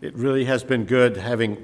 it 0.00 0.14
really 0.14 0.44
has 0.44 0.62
been 0.62 0.84
good 0.84 1.16
having 1.16 1.62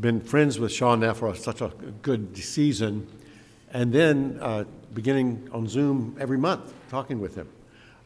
been 0.00 0.20
friends 0.20 0.58
with 0.58 0.72
Sean 0.72 1.00
now 1.00 1.12
for 1.12 1.34
such 1.34 1.60
a 1.60 1.68
good 2.02 2.36
season, 2.36 3.06
and 3.72 3.92
then 3.92 4.38
uh, 4.40 4.64
beginning 4.94 5.48
on 5.52 5.68
Zoom 5.68 6.16
every 6.18 6.38
month, 6.38 6.72
talking 6.88 7.20
with 7.20 7.34
him 7.34 7.48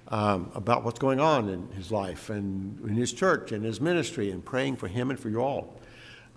um, 0.09 0.51
about 0.55 0.85
what's 0.85 0.99
going 0.99 1.21
on 1.21 1.49
in 1.49 1.69
his 1.73 1.93
life 1.93 2.31
and 2.31 2.81
in 2.89 2.97
his 2.97 3.13
church 3.13 3.53
and 3.53 3.65
his 3.65 3.81
ministry, 3.81 4.31
and 4.31 4.45
praying 4.45 4.77
for 4.77 4.89
him 4.89 5.11
and 5.11 5.21
for 5.21 5.29
you 5.29 5.41
all. 5.41 5.81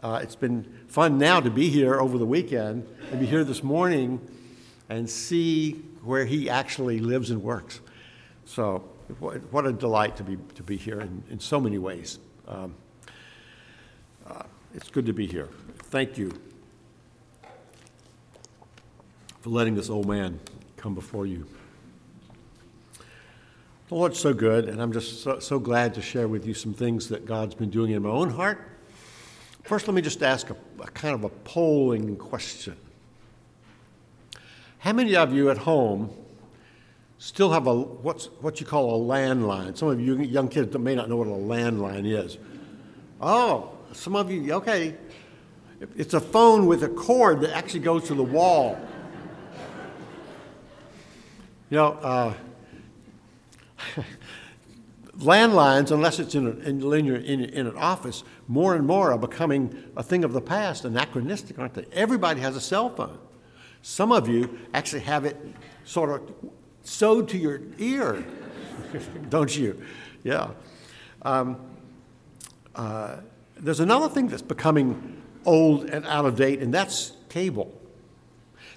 Uh, 0.04 0.20
it's 0.22 0.36
been 0.36 0.64
fun 0.88 1.18
now 1.18 1.40
to 1.40 1.50
be 1.50 1.70
here 1.70 2.00
over 2.00 2.20
the 2.20 2.26
weekend 2.26 2.88
and 3.10 3.20
be 3.20 3.26
here 3.26 3.44
this 3.44 3.64
morning 3.64 4.22
and 4.90 5.10
see 5.10 5.72
where 6.04 6.26
he 6.26 6.48
actually 6.48 7.00
lives 7.00 7.32
and 7.32 7.42
works. 7.42 7.82
So, 8.46 8.80
what 9.20 9.66
a 9.66 9.74
delight 9.74 10.18
to 10.18 10.24
be, 10.24 10.38
to 10.54 10.64
be 10.64 10.78
here 10.78 11.02
in, 11.02 11.24
in 11.32 11.40
so 11.40 11.60
many 11.60 11.80
ways. 11.80 12.20
Um, 12.48 12.74
uh, 14.26 14.44
it's 14.74 14.90
good 14.90 15.06
to 15.06 15.14
be 15.14 15.28
here. 15.28 15.50
Thank 15.90 16.18
you 16.18 16.32
for 19.42 19.50
letting 19.50 19.76
this 19.76 19.90
old 19.90 20.08
man 20.08 20.40
come 20.78 20.96
before 20.96 21.26
you. 21.26 21.46
The 23.90 23.96
Lord's 23.96 24.20
so 24.20 24.34
good, 24.34 24.70
and 24.70 24.82
I'm 24.82 24.94
just 24.94 25.24
so, 25.24 25.40
so 25.40 25.60
glad 25.60 25.94
to 25.96 26.02
share 26.02 26.28
with 26.28 26.46
you 26.46 26.54
some 26.54 26.74
things 26.74 27.10
that 27.10 27.26
God's 27.26 27.56
been 27.56 27.70
doing 27.70 27.92
in 27.92 28.04
my 28.04 28.10
own 28.10 28.30
heart. 28.30 28.60
First, 29.64 29.88
let 29.88 29.94
me 29.94 30.02
just 30.02 30.24
ask 30.24 30.50
a, 30.50 30.56
a 30.80 30.88
kind 30.88 31.16
of 31.16 31.26
a 31.26 31.30
polling 31.30 32.16
question. 32.16 32.78
How 34.80 34.94
many 34.94 35.18
of 35.18 35.34
you 35.34 35.50
at 35.50 35.58
home 35.58 36.12
still 37.20 37.52
have 37.52 37.68
a 37.68 37.74
what's 37.74 38.26
what 38.42 38.60
you 38.60 38.66
call 38.66 38.96
a 38.96 39.16
landline? 39.16 39.78
Some 39.78 39.90
of 39.90 40.00
you 40.00 40.18
young 40.18 40.48
kids 40.50 40.78
may 40.78 40.96
not 40.96 41.10
know 41.10 41.18
what 41.18 41.28
a 41.28 41.32
landline 41.32 42.06
is. 42.06 42.38
Oh, 43.20 43.78
some 43.94 44.16
of 44.16 44.32
you, 44.32 44.54
okay. 44.54 44.96
It's 45.96 46.14
a 46.14 46.20
phone 46.20 46.66
with 46.66 46.84
a 46.84 46.88
cord 46.88 47.42
that 47.42 47.56
actually 47.56 47.82
goes 47.82 48.06
to 48.06 48.16
the 48.16 48.24
wall. 48.24 48.80
You 51.70 51.78
know, 51.78 51.92
uh, 52.02 52.34
landlines, 55.20 55.92
unless 55.92 56.20
it's 56.20 56.34
in, 56.34 56.48
a, 56.48 56.52
in, 56.68 56.82
in, 56.82 57.44
in, 57.44 57.68
an 57.68 57.76
office, 57.76 58.24
more 58.48 58.76
and 58.76 58.88
more 58.88 59.12
are 59.12 59.18
becoming 59.18 59.84
a 59.96 60.02
thing 60.02 60.24
of 60.24 60.34
the 60.34 60.42
past, 60.42 60.86
anachronistic, 60.86 61.60
aren't 61.60 61.74
they? 61.74 61.86
Everybody 61.92 62.40
has 62.40 62.56
a 62.56 62.62
cell 62.62 62.90
phone. 62.90 63.20
Some 63.82 64.12
of 64.12 64.28
you 64.28 64.58
actually 64.74 65.02
have 65.02 65.26
it 65.26 65.38
sort 65.84 66.10
of 66.10 66.52
sewed 66.88 67.28
to 67.28 67.38
your 67.38 67.62
ear, 67.78 68.24
don't 69.30 69.56
you? 69.56 69.82
Yeah. 70.24 70.52
Um, 71.22 71.60
uh, 72.76 73.18
there's 73.58 73.82
another 73.82 74.08
thing 74.08 74.28
that's 74.28 74.42
becoming 74.42 75.22
old 75.46 75.90
and 75.90 76.06
out 76.06 76.26
of 76.26 76.36
date, 76.36 76.62
and 76.62 76.74
that's 76.74 77.12
cable. 77.30 77.74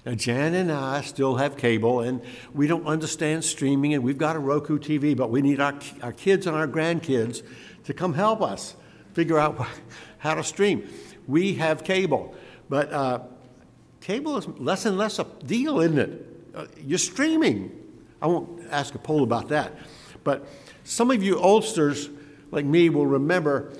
Now, 0.05 0.15
Jan 0.15 0.55
and 0.55 0.71
I 0.71 1.01
still 1.01 1.35
have 1.35 1.57
cable, 1.57 2.01
and 2.01 2.21
we 2.53 2.67
don't 2.67 2.85
understand 2.85 3.45
streaming, 3.45 3.93
and 3.93 4.03
we've 4.03 4.17
got 4.17 4.35
a 4.35 4.39
Roku 4.39 4.79
TV, 4.79 5.15
but 5.15 5.29
we 5.29 5.41
need 5.41 5.59
our, 5.59 5.77
our 6.01 6.11
kids 6.11 6.47
and 6.47 6.55
our 6.55 6.67
grandkids 6.67 7.43
to 7.85 7.93
come 7.93 8.13
help 8.13 8.41
us 8.41 8.75
figure 9.13 9.37
out 9.37 9.65
how 10.17 10.33
to 10.33 10.43
stream. 10.43 10.89
We 11.27 11.53
have 11.55 11.83
cable, 11.83 12.33
but 12.67 12.91
uh, 12.91 13.19
cable 14.01 14.37
is 14.37 14.47
less 14.47 14.85
and 14.85 14.97
less 14.97 15.19
a 15.19 15.25
deal, 15.45 15.79
isn't 15.79 15.99
it? 15.99 16.27
Uh, 16.53 16.65
you're 16.83 16.97
streaming. 16.97 17.80
I 18.21 18.27
won't 18.27 18.61
ask 18.69 18.93
a 18.95 18.99
poll 18.99 19.23
about 19.23 19.49
that. 19.49 19.73
But 20.23 20.45
some 20.83 21.11
of 21.11 21.23
you 21.23 21.39
oldsters, 21.39 22.09
like 22.51 22.65
me, 22.65 22.89
will 22.89 23.07
remember 23.07 23.73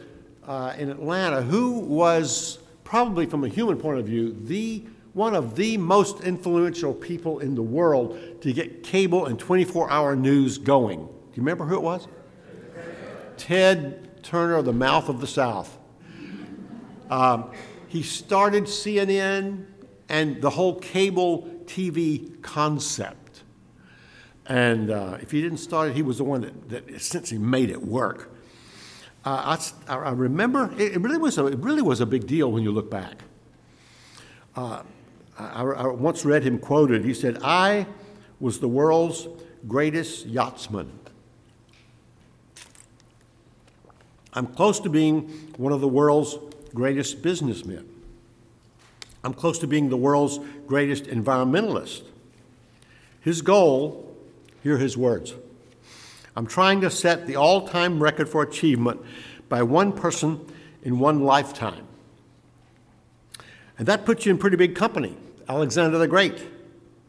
uh, 0.48 0.74
in 0.78 0.90
Atlanta 0.90 1.42
who 1.42 1.80
was 1.80 2.60
probably, 2.84 3.26
from 3.26 3.44
a 3.44 3.48
human 3.48 3.78
point 3.78 4.00
of 4.00 4.06
view, 4.06 4.36
the 4.44 4.84
one 5.14 5.36
of 5.36 5.56
the 5.56 5.78
most 5.78 6.22
influential 6.22 6.94
people 6.94 7.40
in 7.40 7.54
the 7.54 7.62
world 7.62 8.18
to 8.42 8.54
get 8.54 8.82
cable 8.82 9.26
and 9.26 9.38
24 9.38 9.92
hour 9.92 10.16
news 10.16 10.58
going. 10.58 11.00
Do 11.00 11.06
you 11.34 11.42
remember 11.42 11.66
who 11.66 11.76
it 11.76 11.82
was? 11.82 12.08
Ted 13.36 14.24
Turner, 14.24 14.62
the 14.62 14.74
mouth 14.74 15.10
of 15.10 15.20
the 15.20 15.28
South. 15.28 15.78
Um, 17.10 17.52
he 17.88 18.04
started 18.04 18.64
CNN 18.64 19.66
and 20.08 20.42
the 20.42 20.50
whole 20.50 20.80
cable 20.80 21.50
TV 21.66 22.42
concept. 22.42 23.21
And 24.48 24.90
uh, 24.90 25.18
if 25.22 25.32
he 25.32 25.42
didn't 25.42 25.60
start 25.60 25.90
it, 25.90 25.96
he 25.96 26.02
was 26.02 26.18
the 26.18 26.24
one 26.24 26.42
that, 26.42 26.70
that 26.70 26.90
essentially 26.90 27.40
made 27.40 27.70
it 27.70 27.82
work. 27.82 28.32
Uh, 29.24 29.58
I, 29.88 29.94
I, 29.94 30.12
remember 30.12 30.74
it, 30.78 31.00
really 31.00 31.20
was 31.20 31.38
a, 31.38 31.46
it 31.46 31.60
really 31.60 31.84
was 31.84 32.02
a 32.02 32.08
big 32.08 32.26
deal 32.26 32.52
when 32.52 32.64
you 32.64 32.72
look 32.72 32.90
back. 32.90 33.24
Uh, 34.56 34.82
I, 35.38 35.62
I 35.62 35.88
once 35.88 36.26
read 36.26 36.44
him 36.44 36.58
quoted. 36.58 37.06
He 37.06 37.14
said, 37.14 37.38
"I 37.44 37.86
was 38.40 38.60
the 38.60 38.68
world's 38.68 39.28
greatest 39.68 40.26
yachtsman. 40.26 40.92
I'm 44.34 44.48
close 44.48 44.80
to 44.82 44.90
being 44.90 45.30
one 45.58 45.72
of 45.72 45.82
the 45.82 45.88
world's 45.88 46.38
greatest 46.74 47.22
businessmen. 47.22 47.88
I'm 49.24 49.34
close 49.34 49.60
to 49.60 49.68
being 49.68 49.90
the 49.90 49.98
world's 49.98 50.40
greatest 50.68 51.04
environmentalist. 51.06 52.04
His 53.20 53.42
goal, 53.42 54.11
hear 54.64 54.78
his 54.78 54.98
words 54.98 55.34
I'm 56.36 56.48
trying 56.48 56.82
to 56.82 56.90
set 56.90 57.28
the 57.28 57.36
all 57.36 57.68
time 57.68 58.02
record 58.02 58.30
for 58.30 58.42
achievement 58.42 59.02
by 59.50 59.64
one 59.64 59.92
person 59.92 60.46
in 60.82 61.00
one 61.00 61.22
lifetime. 61.22 61.86
And 63.78 63.88
that 63.88 64.06
puts 64.06 64.26
you 64.26 64.32
in 64.32 64.38
pretty 64.38 64.58
big 64.58 64.76
company. 64.76 65.16
Alexander 65.50 65.98
the 65.98 66.08
Great, 66.08 66.42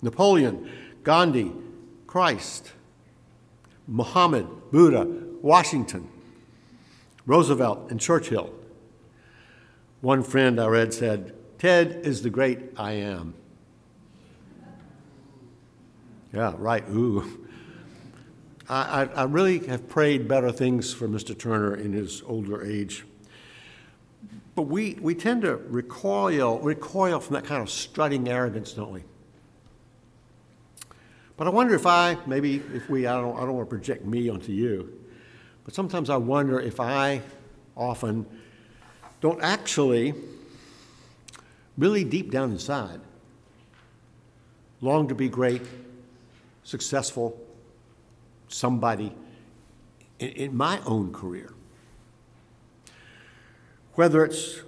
Napoleon, 0.01 0.69
Gandhi, 1.05 1.53
Christ, 2.07 2.73
Muhammad, 3.87 4.47
Buddha, 4.73 5.07
Washington, 5.41 6.09
Roosevelt, 7.27 7.91
and 7.91 8.01
Churchill. 8.01 8.53
One 10.01 10.23
friend 10.25 10.61
I 10.61 10.67
read 10.67 10.93
said, 10.93 11.35
Ted 11.59 12.01
is 12.05 12.23
the 12.23 12.31
great 12.31 12.59
I 12.77 12.93
am. 12.93 13.35
Yeah, 16.33 16.55
right. 16.57 16.85
Ooh. 16.89 17.42
I, 18.73 19.09
I, 19.15 19.25
really 19.25 19.59
have 19.67 19.87
prayed 19.87 20.27
better 20.27 20.51
things 20.51 20.95
for 20.95 21.07
Mr. 21.07 21.39
Turner 21.39 21.75
in 21.75 21.93
his 21.93 22.23
older 22.27 22.65
age. 22.65 23.05
But 24.55 24.63
we, 24.63 24.95
we 24.95 25.15
tend 25.15 25.43
to 25.43 25.57
recoil, 25.57 26.59
recoil 26.61 27.21
from 27.21 27.35
that 27.35 27.45
kind 27.45 27.61
of 27.61 27.69
strutting 27.69 28.27
arrogance, 28.29 28.73
don't 28.73 28.91
we? 28.91 29.03
But 31.37 31.49
I 31.49 31.51
wonder 31.51 31.75
if 31.75 31.85
I, 31.85 32.17
maybe 32.27 32.63
if 32.73 32.89
we, 32.89 33.07
I 33.07 33.21
don't, 33.21 33.37
I 33.37 33.41
don't 33.41 33.55
want 33.57 33.69
to 33.69 33.77
project 33.77 34.07
me 34.07 34.31
onto 34.31 34.53
you, 34.53 34.91
but 35.65 35.75
sometimes 35.75 36.09
I 36.09 36.17
wonder 36.17 36.59
if 36.59 36.81
I 36.81 37.21
often 37.77 38.25
don't 39.21 39.43
actually, 39.43 40.15
really 41.77 42.05
deep 42.05 42.31
down 42.31 42.53
inside, 42.53 43.01
long 44.81 45.09
to 45.09 45.15
be 45.15 45.29
great, 45.29 45.63
successful, 46.65 47.39
somebody 48.53 49.15
in, 50.19 50.29
in 50.29 50.57
my 50.57 50.81
own 50.87 51.13
career. 51.13 51.53
Whether 53.95 54.25
it's 54.25 54.61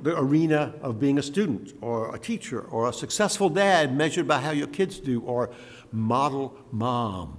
the 0.00 0.18
arena 0.18 0.74
of 0.82 0.98
being 0.98 1.18
a 1.18 1.22
student 1.22 1.72
or 1.80 2.14
a 2.14 2.18
teacher 2.18 2.60
or 2.60 2.88
a 2.88 2.92
successful 2.92 3.48
dad 3.48 3.96
measured 3.96 4.26
by 4.26 4.40
how 4.40 4.50
your 4.50 4.66
kids 4.66 4.98
do 4.98 5.20
or 5.20 5.50
model 5.92 6.56
mom 6.72 7.38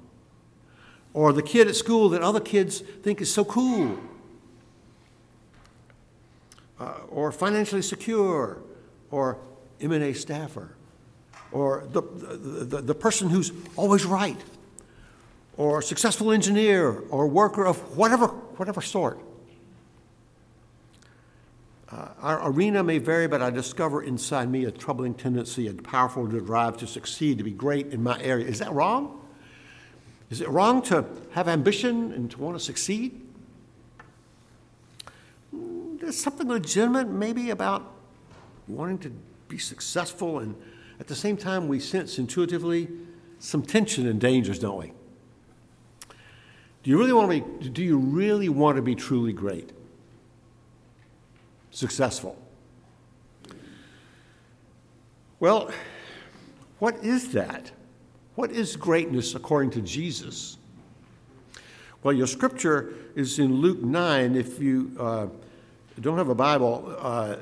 or 1.13 1.33
the 1.33 1.41
kid 1.41 1.67
at 1.67 1.75
school 1.75 2.09
that 2.09 2.21
other 2.21 2.39
kids 2.39 2.79
think 2.79 3.21
is 3.21 3.31
so 3.31 3.43
cool 3.43 3.99
uh, 6.79 6.93
or 7.09 7.31
financially 7.31 7.81
secure 7.81 8.59
or 9.11 9.37
M&A 9.81 10.13
staffer 10.13 10.75
or 11.51 11.85
the, 11.91 12.01
the, 12.01 12.81
the, 12.81 12.95
person 12.95 13.29
who's 13.29 13.51
always 13.75 14.05
right 14.05 14.41
or 15.57 15.81
successful 15.81 16.31
engineer 16.31 17.03
or 17.09 17.27
worker 17.27 17.65
of 17.65 17.97
whatever, 17.97 18.27
whatever 18.27 18.81
sort. 18.81 19.19
Uh, 21.91 22.07
our 22.21 22.49
arena 22.49 22.83
may 22.83 22.97
vary, 22.97 23.27
but 23.27 23.41
I 23.41 23.51
discover 23.51 24.01
inside 24.01 24.49
me 24.49 24.65
a 24.65 24.71
troubling 24.71 25.13
tendency, 25.13 25.67
a 25.67 25.73
powerful 25.73 26.25
drive 26.25 26.77
to 26.77 26.87
succeed, 26.87 27.37
to 27.37 27.43
be 27.43 27.51
great 27.51 27.93
in 27.93 28.01
my 28.01 28.19
area. 28.19 28.47
Is 28.47 28.59
that 28.59 28.71
wrong? 28.71 29.21
Is 30.31 30.41
it 30.41 30.49
wrong 30.49 30.81
to 30.83 31.05
have 31.33 31.47
ambition 31.47 32.11
and 32.13 32.31
to 32.31 32.39
want 32.39 32.57
to 32.57 32.63
succeed? 32.63 33.21
Hmm, 35.51 35.97
there's 35.97 36.17
something 36.17 36.47
legitimate 36.47 37.09
maybe 37.09 37.51
about 37.51 37.93
wanting 38.67 38.97
to 38.99 39.11
be 39.47 39.59
successful, 39.59 40.39
and 40.39 40.55
at 40.99 41.07
the 41.07 41.15
same 41.15 41.37
time, 41.37 41.67
we 41.67 41.79
sense 41.79 42.17
intuitively 42.17 42.87
some 43.37 43.61
tension 43.61 44.07
and 44.07 44.19
dangers, 44.19 44.57
don't 44.57 44.79
we? 44.79 44.93
Do 46.83 46.89
you 46.89 46.99
really 46.99 47.13
want 47.13 47.31
to 47.31 47.41
be, 47.41 47.69
do 47.69 47.83
you 47.83 47.97
really 47.97 48.49
want 48.49 48.75
to 48.75 48.81
be 48.81 48.95
truly 48.95 49.33
great? 49.33 49.71
successful. 51.73 52.37
Well, 55.39 55.71
what 56.79 56.95
is 57.03 57.29
that? 57.33 57.71
What 58.35 58.51
is 58.51 58.75
greatness 58.75 59.35
according 59.35 59.71
to 59.71 59.81
Jesus? 59.81 60.57
Well, 62.03 62.13
your 62.13 62.27
scripture 62.27 62.93
is 63.15 63.39
in 63.39 63.55
Luke 63.55 63.81
9. 63.81 64.35
If 64.35 64.59
you 64.59 64.95
uh, 64.99 65.27
don't 65.99 66.17
have 66.17 66.29
a 66.29 66.35
Bible, 66.35 66.95
uh, 66.99 67.37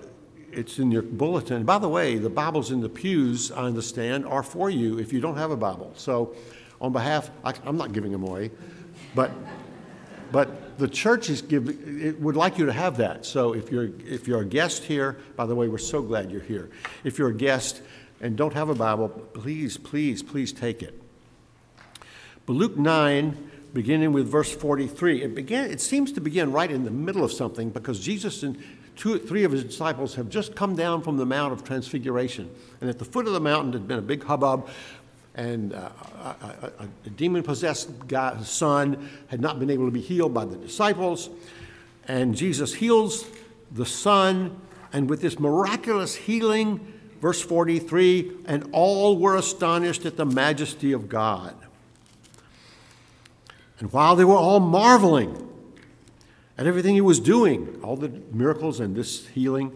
it's 0.51 0.79
in 0.79 0.91
your 0.91 1.01
bulletin. 1.01 1.63
By 1.63 1.77
the 1.77 1.89
way, 1.89 2.17
the 2.17 2.29
Bibles 2.29 2.71
in 2.71 2.81
the 2.81 2.89
pews, 2.89 3.51
I 3.51 3.63
understand, 3.63 4.25
are 4.25 4.43
for 4.43 4.69
you 4.69 4.99
if 4.99 5.13
you 5.13 5.21
don't 5.21 5.37
have 5.37 5.51
a 5.51 5.57
Bible. 5.57 5.91
So, 5.95 6.35
on 6.79 6.91
behalf, 6.91 7.29
I, 7.43 7.53
am 7.65 7.77
not 7.77 7.93
giving 7.93 8.11
them 8.11 8.23
away, 8.23 8.51
but 9.15 9.31
but 10.31 10.77
the 10.77 10.87
church 10.87 11.29
is 11.29 11.41
give, 11.41 11.67
it 11.69 12.19
would 12.19 12.35
like 12.35 12.57
you 12.57 12.65
to 12.65 12.73
have 12.73 12.97
that. 12.97 13.25
So 13.25 13.53
if 13.53 13.71
you're 13.71 13.89
if 14.05 14.27
you're 14.27 14.41
a 14.41 14.45
guest 14.45 14.83
here, 14.83 15.17
by 15.35 15.45
the 15.45 15.55
way, 15.55 15.67
we're 15.67 15.77
so 15.77 16.01
glad 16.01 16.31
you're 16.31 16.41
here. 16.41 16.69
If 17.03 17.19
you're 17.19 17.29
a 17.29 17.33
guest 17.33 17.81
and 18.21 18.37
don't 18.37 18.53
have 18.53 18.69
a 18.69 18.75
Bible, 18.75 19.09
please, 19.09 19.77
please, 19.77 20.23
please 20.23 20.53
take 20.53 20.81
it. 20.81 21.01
But 22.45 22.53
Luke 22.53 22.77
9, 22.77 23.51
beginning 23.73 24.13
with 24.13 24.27
verse 24.27 24.51
43, 24.53 25.23
it 25.23 25.35
began. 25.35 25.69
It 25.69 25.81
seems 25.81 26.11
to 26.13 26.21
begin 26.21 26.51
right 26.51 26.71
in 26.71 26.83
the 26.83 26.91
middle 26.91 27.23
of 27.23 27.31
something 27.31 27.69
because 27.69 27.99
Jesus 27.99 28.43
and 28.43 28.57
two, 28.95 29.19
three 29.19 29.43
of 29.43 29.51
his 29.51 29.63
disciples 29.63 30.15
have 30.15 30.29
just 30.29 30.55
come 30.55 30.75
down 30.75 31.01
from 31.01 31.17
the 31.17 31.25
Mount 31.25 31.53
of 31.53 31.63
Transfiguration. 31.63 32.49
And 32.79 32.89
at 32.89 32.99
the 32.99 33.05
foot 33.05 33.27
of 33.27 33.33
the 33.33 33.39
mountain 33.39 33.73
had 33.73 33.87
been 33.87 33.99
a 33.99 34.03
big 34.03 34.23
hubbub, 34.23 34.67
and 35.35 35.73
uh, 35.73 35.89
a, 36.19 36.71
a, 36.79 36.87
a 37.05 37.09
demon 37.09 37.43
possessed 37.43 37.89
son 38.43 39.09
had 39.27 39.39
not 39.39 39.59
been 39.59 39.69
able 39.69 39.85
to 39.85 39.91
be 39.91 40.01
healed 40.01 40.33
by 40.33 40.45
the 40.45 40.57
disciples. 40.57 41.29
And 42.07 42.35
Jesus 42.35 42.73
heals 42.73 43.25
the 43.71 43.85
son, 43.85 44.59
and 44.91 45.09
with 45.09 45.21
this 45.21 45.39
miraculous 45.39 46.15
healing, 46.15 46.93
verse 47.21 47.41
43 47.41 48.31
and 48.45 48.67
all 48.73 49.17
were 49.17 49.35
astonished 49.35 50.05
at 50.05 50.17
the 50.17 50.25
majesty 50.25 50.91
of 50.91 51.07
God. 51.07 51.55
And 53.79 53.91
while 53.93 54.15
they 54.15 54.25
were 54.25 54.35
all 54.35 54.59
marveling, 54.59 55.47
at 56.57 56.67
everything 56.67 56.95
he 56.95 57.01
was 57.01 57.19
doing, 57.19 57.79
all 57.83 57.95
the 57.95 58.09
miracles 58.31 58.79
and 58.79 58.95
this 58.95 59.27
healing, 59.29 59.71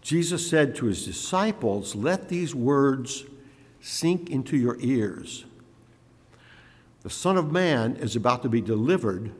Jesus 0.00 0.48
said 0.48 0.74
to 0.76 0.86
his 0.86 1.04
disciples, 1.04 1.94
Let 1.94 2.28
these 2.28 2.54
words 2.54 3.24
sink 3.80 4.30
into 4.30 4.56
your 4.56 4.76
ears. 4.80 5.44
The 7.02 7.10
Son 7.10 7.36
of 7.36 7.52
Man 7.52 7.96
is 7.96 8.16
about 8.16 8.42
to 8.42 8.48
be 8.48 8.60
delivered 8.60 9.30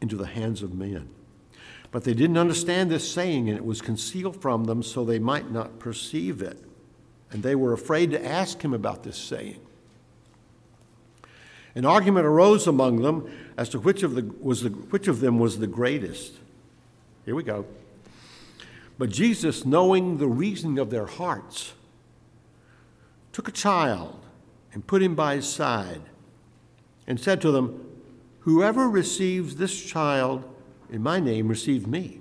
into 0.00 0.16
the 0.16 0.26
hands 0.26 0.62
of 0.62 0.74
men. 0.74 1.08
But 1.92 2.04
they 2.04 2.14
didn't 2.14 2.38
understand 2.38 2.90
this 2.90 3.10
saying, 3.10 3.48
and 3.48 3.56
it 3.56 3.64
was 3.64 3.80
concealed 3.80 4.40
from 4.40 4.64
them 4.64 4.82
so 4.82 5.04
they 5.04 5.18
might 5.18 5.50
not 5.50 5.78
perceive 5.78 6.42
it. 6.42 6.58
And 7.30 7.42
they 7.42 7.54
were 7.54 7.72
afraid 7.72 8.10
to 8.10 8.24
ask 8.24 8.62
him 8.62 8.74
about 8.74 9.04
this 9.04 9.16
saying. 9.16 9.60
An 11.74 11.86
argument 11.86 12.26
arose 12.26 12.66
among 12.66 13.02
them 13.02 13.30
as 13.56 13.68
to 13.70 13.78
which 13.78 14.02
of, 14.02 14.14
the, 14.14 14.22
was 14.40 14.62
the, 14.62 14.70
which 14.70 15.08
of 15.08 15.20
them 15.20 15.38
was 15.38 15.58
the 15.58 15.66
greatest. 15.66 16.34
Here 17.24 17.34
we 17.34 17.42
go. 17.42 17.64
But 18.98 19.10
Jesus, 19.10 19.64
knowing 19.64 20.18
the 20.18 20.26
reasoning 20.26 20.78
of 20.78 20.90
their 20.90 21.06
hearts, 21.06 21.72
took 23.32 23.48
a 23.48 23.52
child 23.52 24.24
and 24.72 24.86
put 24.86 25.02
him 25.02 25.14
by 25.14 25.36
his 25.36 25.48
side 25.48 26.02
and 27.06 27.18
said 27.18 27.40
to 27.40 27.50
them, 27.50 27.88
Whoever 28.40 28.88
receives 28.88 29.56
this 29.56 29.84
child 29.84 30.44
in 30.90 31.02
my 31.02 31.20
name 31.20 31.48
receives 31.48 31.86
me. 31.86 32.20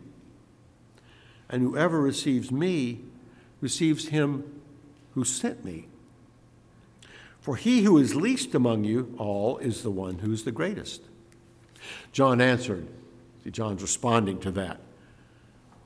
And 1.50 1.64
whoever 1.64 2.00
receives 2.00 2.52
me 2.52 3.02
receives 3.60 4.10
him 4.10 4.62
who 5.14 5.24
sent 5.24 5.66
me. 5.66 5.88
For 7.42 7.56
he 7.56 7.84
who 7.84 7.98
is 7.98 8.16
least 8.16 8.54
among 8.54 8.84
you 8.84 9.16
all 9.18 9.58
is 9.58 9.82
the 9.82 9.92
one 9.92 10.20
who 10.20 10.32
is 10.32 10.44
the 10.44 10.52
greatest. 10.52 11.02
John 12.12 12.40
answered, 12.40 12.88
see, 13.44 13.50
John's 13.50 13.82
responding 13.82 14.40
to 14.42 14.52
that. 14.52 14.80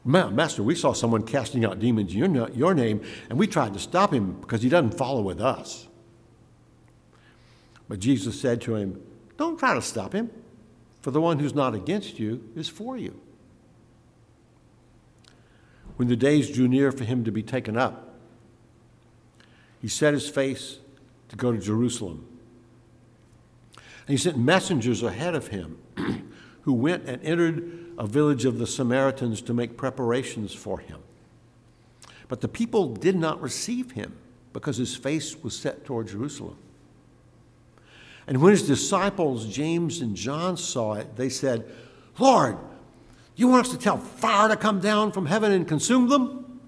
Master, 0.06 0.62
we 0.62 0.76
saw 0.76 0.94
someone 0.94 1.24
casting 1.24 1.66
out 1.66 1.80
demons 1.80 2.14
in 2.14 2.36
your, 2.36 2.50
your 2.52 2.74
name, 2.76 3.02
and 3.28 3.40
we 3.40 3.48
tried 3.48 3.74
to 3.74 3.80
stop 3.80 4.14
him 4.14 4.34
because 4.40 4.62
he 4.62 4.70
doesn't 4.70 4.96
follow 4.96 5.22
with 5.22 5.42
us. 5.42 5.88
But 7.90 8.00
Jesus 8.00 8.40
said 8.40 8.62
to 8.62 8.76
him, 8.76 9.02
Don't 9.38 9.58
try 9.58 9.74
to 9.74 9.82
stop 9.82 10.14
him, 10.14 10.30
for 11.02 11.10
the 11.10 11.20
one 11.20 11.40
who's 11.40 11.56
not 11.56 11.74
against 11.74 12.20
you 12.20 12.48
is 12.56 12.70
for 12.70 12.98
you. 12.98 13.20
When 15.96 16.08
the 16.08 16.16
days 16.16 16.52
drew 16.52 16.68
near 16.68 16.92
for 16.92 17.04
him 17.04 17.24
to 17.24 17.32
be 17.32 17.42
taken 17.42 17.76
up, 17.76 18.16
he 19.82 19.88
set 19.88 20.14
his 20.14 20.30
face 20.30 20.80
to 21.30 21.36
go 21.36 21.52
to 21.52 21.58
Jerusalem. 21.58 22.28
And 23.76 24.10
he 24.10 24.18
sent 24.18 24.38
messengers 24.38 25.02
ahead 25.02 25.34
of 25.34 25.48
him 25.48 25.80
who 26.62 26.74
went 26.74 27.06
and 27.06 27.24
entered 27.24 27.85
a 27.98 28.08
village 28.08 28.46
of 28.46 28.60
the 28.60 28.68
Samaritans 28.68 29.42
to 29.44 29.54
make 29.54 29.78
preparations 29.78 30.54
for 30.54 30.80
him. 30.80 31.00
But 32.28 32.42
the 32.42 32.48
people 32.48 32.96
did 32.96 33.16
not 33.16 33.42
receive 33.42 33.92
him 33.92 34.18
because 34.54 34.78
his 34.78 34.96
face 34.96 35.42
was 35.44 35.58
set 35.58 35.86
toward 35.86 36.08
Jerusalem. 36.08 36.58
And 38.28 38.42
when 38.42 38.52
his 38.52 38.68
disciples, 38.68 39.46
James 39.48 40.02
and 40.02 40.16
John, 40.16 40.58
saw 40.58 40.94
it, 40.94 41.16
they 41.16 41.30
said, 41.30 41.66
Lord, 42.18 42.58
you 43.36 43.48
want 43.48 43.68
us 43.68 43.72
to 43.72 43.78
tell 43.78 43.98
fire 43.98 44.50
to 44.50 44.56
come 44.56 44.80
down 44.80 45.12
from 45.12 45.28
heaven 45.28 45.52
and 45.52 45.68
consume 45.68 46.10
them? 46.10 46.60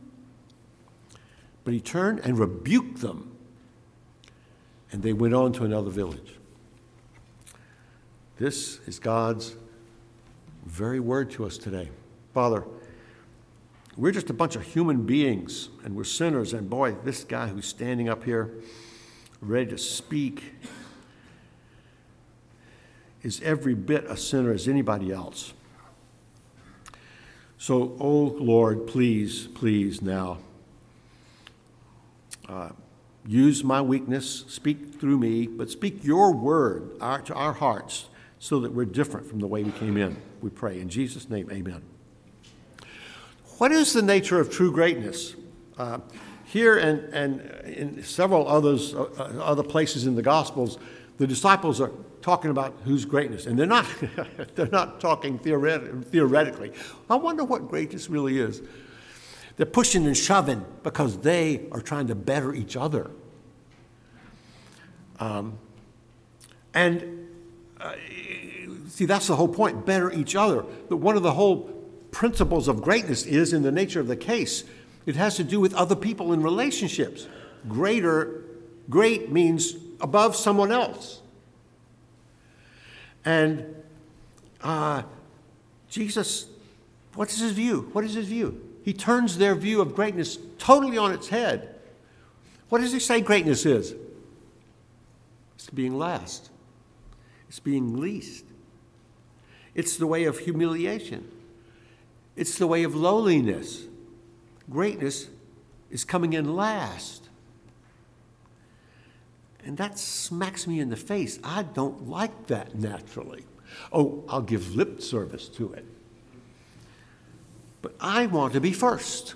But 1.64 1.74
he 1.74 1.82
turned 1.82 2.20
and 2.20 2.38
rebuked 2.38 3.02
them 3.02 3.28
and 4.92 5.04
they 5.04 5.14
went 5.14 5.34
on 5.34 5.54
to 5.54 5.64
another 5.64 5.90
village. 5.90 6.36
This 8.38 8.80
is 8.88 9.00
God's 9.00 9.56
very 10.68 11.00
word 11.00 11.32
to 11.32 11.46
us 11.46 11.58
today. 11.58 11.90
Father, 12.34 12.64
we're 13.96 14.12
just 14.12 14.30
a 14.30 14.34
bunch 14.34 14.56
of 14.56 14.64
human 14.64 15.06
beings 15.06 15.70
and 15.84 15.96
we're 15.96 16.04
sinners. 16.04 16.54
And 16.54 16.70
boy, 16.70 16.96
this 17.04 17.24
guy 17.24 17.48
who's 17.48 17.66
standing 17.66 18.10
up 18.10 18.24
here 18.24 18.54
ready 19.42 19.70
to 19.72 19.78
speak 19.78 20.54
is 23.24 23.42
every 23.42 23.74
bit 23.74 24.06
a 24.06 24.18
sinner 24.18 24.52
as 24.52 24.68
anybody 24.68 25.12
else. 25.12 25.54
So, 27.58 27.98
oh 28.00 28.36
Lord, 28.38 28.88
please, 28.88 29.48
please 29.48 30.02
now. 30.02 30.38
Uh, 32.48 32.70
Use 33.28 33.62
my 33.62 33.82
weakness, 33.82 34.46
speak 34.48 35.02
through 35.02 35.18
me, 35.18 35.48
but 35.48 35.70
speak 35.70 36.02
your 36.02 36.34
word 36.34 36.92
our, 37.02 37.20
to 37.24 37.34
our 37.34 37.52
hearts 37.52 38.06
so 38.40 38.60
that 38.60 38.72
we're 38.72 38.86
different 38.86 39.28
from 39.28 39.40
the 39.40 39.48
way 39.48 39.64
we 39.64 39.72
came 39.72 39.98
in. 39.98 40.16
We 40.42 40.50
pray. 40.50 40.80
In 40.80 40.90
Jesus' 40.90 41.30
name, 41.30 41.50
amen. 41.52 41.82
What 43.58 43.72
is 43.72 43.94
the 43.94 44.02
nature 44.02 44.40
of 44.40 44.52
true 44.52 44.72
greatness? 44.72 45.36
Uh, 45.78 46.00
here 46.46 46.78
and, 46.78 47.00
and 47.14 47.42
in 47.66 48.04
several 48.04 48.48
others, 48.48 48.94
uh, 48.94 49.04
uh 49.04 49.44
other 49.44 49.64
places 49.64 50.06
in 50.06 50.16
the 50.16 50.22
Gospels, 50.22 50.78
the 51.18 51.28
disciples 51.28 51.82
are 51.82 51.92
talking 52.22 52.52
about 52.52 52.76
whose 52.84 53.06
greatness, 53.06 53.46
and 53.46 53.58
they're 53.58 53.66
not, 53.66 53.86
they're 54.56 54.68
not 54.68 55.00
talking 55.00 55.40
theoret- 55.40 56.06
theoretically. 56.06 56.72
I 57.10 57.16
wonder 57.16 57.44
what 57.44 57.68
greatness 57.68 58.10
really 58.10 58.40
is. 58.40 58.62
They're 59.56 59.66
pushing 59.66 60.06
and 60.06 60.16
shoving 60.16 60.64
because 60.84 61.18
they 61.18 61.68
are 61.72 61.82
trying 61.82 62.08
to 62.08 62.16
better 62.16 62.54
each 62.54 62.78
other. 62.78 63.10
Um, 65.20 65.58
and 66.76 67.17
uh, 67.80 67.94
see, 68.90 69.06
that's 69.06 69.28
the 69.28 69.36
whole 69.36 69.48
point 69.48 69.86
better 69.86 70.12
each 70.12 70.36
other. 70.36 70.64
But 70.90 70.98
one 70.98 71.16
of 71.16 71.24
the 71.24 71.34
whole 71.34 71.74
principles 72.12 72.68
of 72.68 72.82
greatness 72.82 73.26
is 73.26 73.54
in 73.54 73.64
the 73.64 73.72
nature 73.72 74.00
of 74.00 74.08
the 74.08 74.16
case, 74.16 74.64
it 75.06 75.16
has 75.16 75.36
to 75.38 75.44
do 75.44 75.60
with 75.60 75.74
other 75.74 75.96
people 75.96 76.34
in 76.34 76.42
relationships. 76.42 77.28
Greater, 77.68 78.44
great 78.90 79.32
means 79.32 79.76
above 80.02 80.36
someone 80.36 80.72
else. 80.72 81.22
And 83.24 83.76
uh, 84.62 85.04
Jesus, 85.90 86.48
what's 87.16 87.40
his 87.40 87.52
view? 87.52 87.90
What 87.94 88.04
is 88.04 88.14
his 88.14 88.28
view? 88.28 88.64
He 88.84 88.94
turns 88.94 89.38
their 89.38 89.54
view 89.54 89.82
of 89.82 89.94
greatness 89.94 90.38
totally 90.58 90.98
on 90.98 91.12
its 91.12 91.28
head. 91.28 91.76
What 92.70 92.82
does 92.82 92.92
he 92.92 93.00
say 93.00 93.22
greatness 93.22 93.66
is? 93.66 93.96
It's 95.56 95.70
being 95.70 95.98
last, 95.98 96.50
it's 97.48 97.60
being 97.60 97.98
least. 97.98 98.46
It's 99.76 99.98
the 99.98 100.08
way 100.08 100.26
of 100.26 100.40
humiliation, 100.40 101.30
it's 102.36 102.58
the 102.58 102.68
way 102.68 102.84
of 102.84 102.96
lowliness. 102.96 103.84
Greatness 104.70 105.28
is 105.90 106.04
coming 106.04 106.34
in 106.34 106.56
last. 106.56 107.30
And 109.64 109.78
that 109.78 109.98
smacks 109.98 110.68
me 110.68 110.80
in 110.80 110.90
the 110.90 110.98
face. 110.98 111.40
I 111.44 111.64
don't 111.64 112.10
like 112.10 112.48
that 112.48 112.76
naturally. 112.76 113.46
Oh, 113.92 114.24
I'll 114.28 114.42
give 114.42 114.76
lip 114.76 115.02
service 115.02 115.48
to 115.50 115.72
it. 115.74 115.86
but 117.82 117.96
I 118.02 118.26
want 118.26 118.54
to 118.54 118.62
be 118.62 118.74
first. 118.74 119.36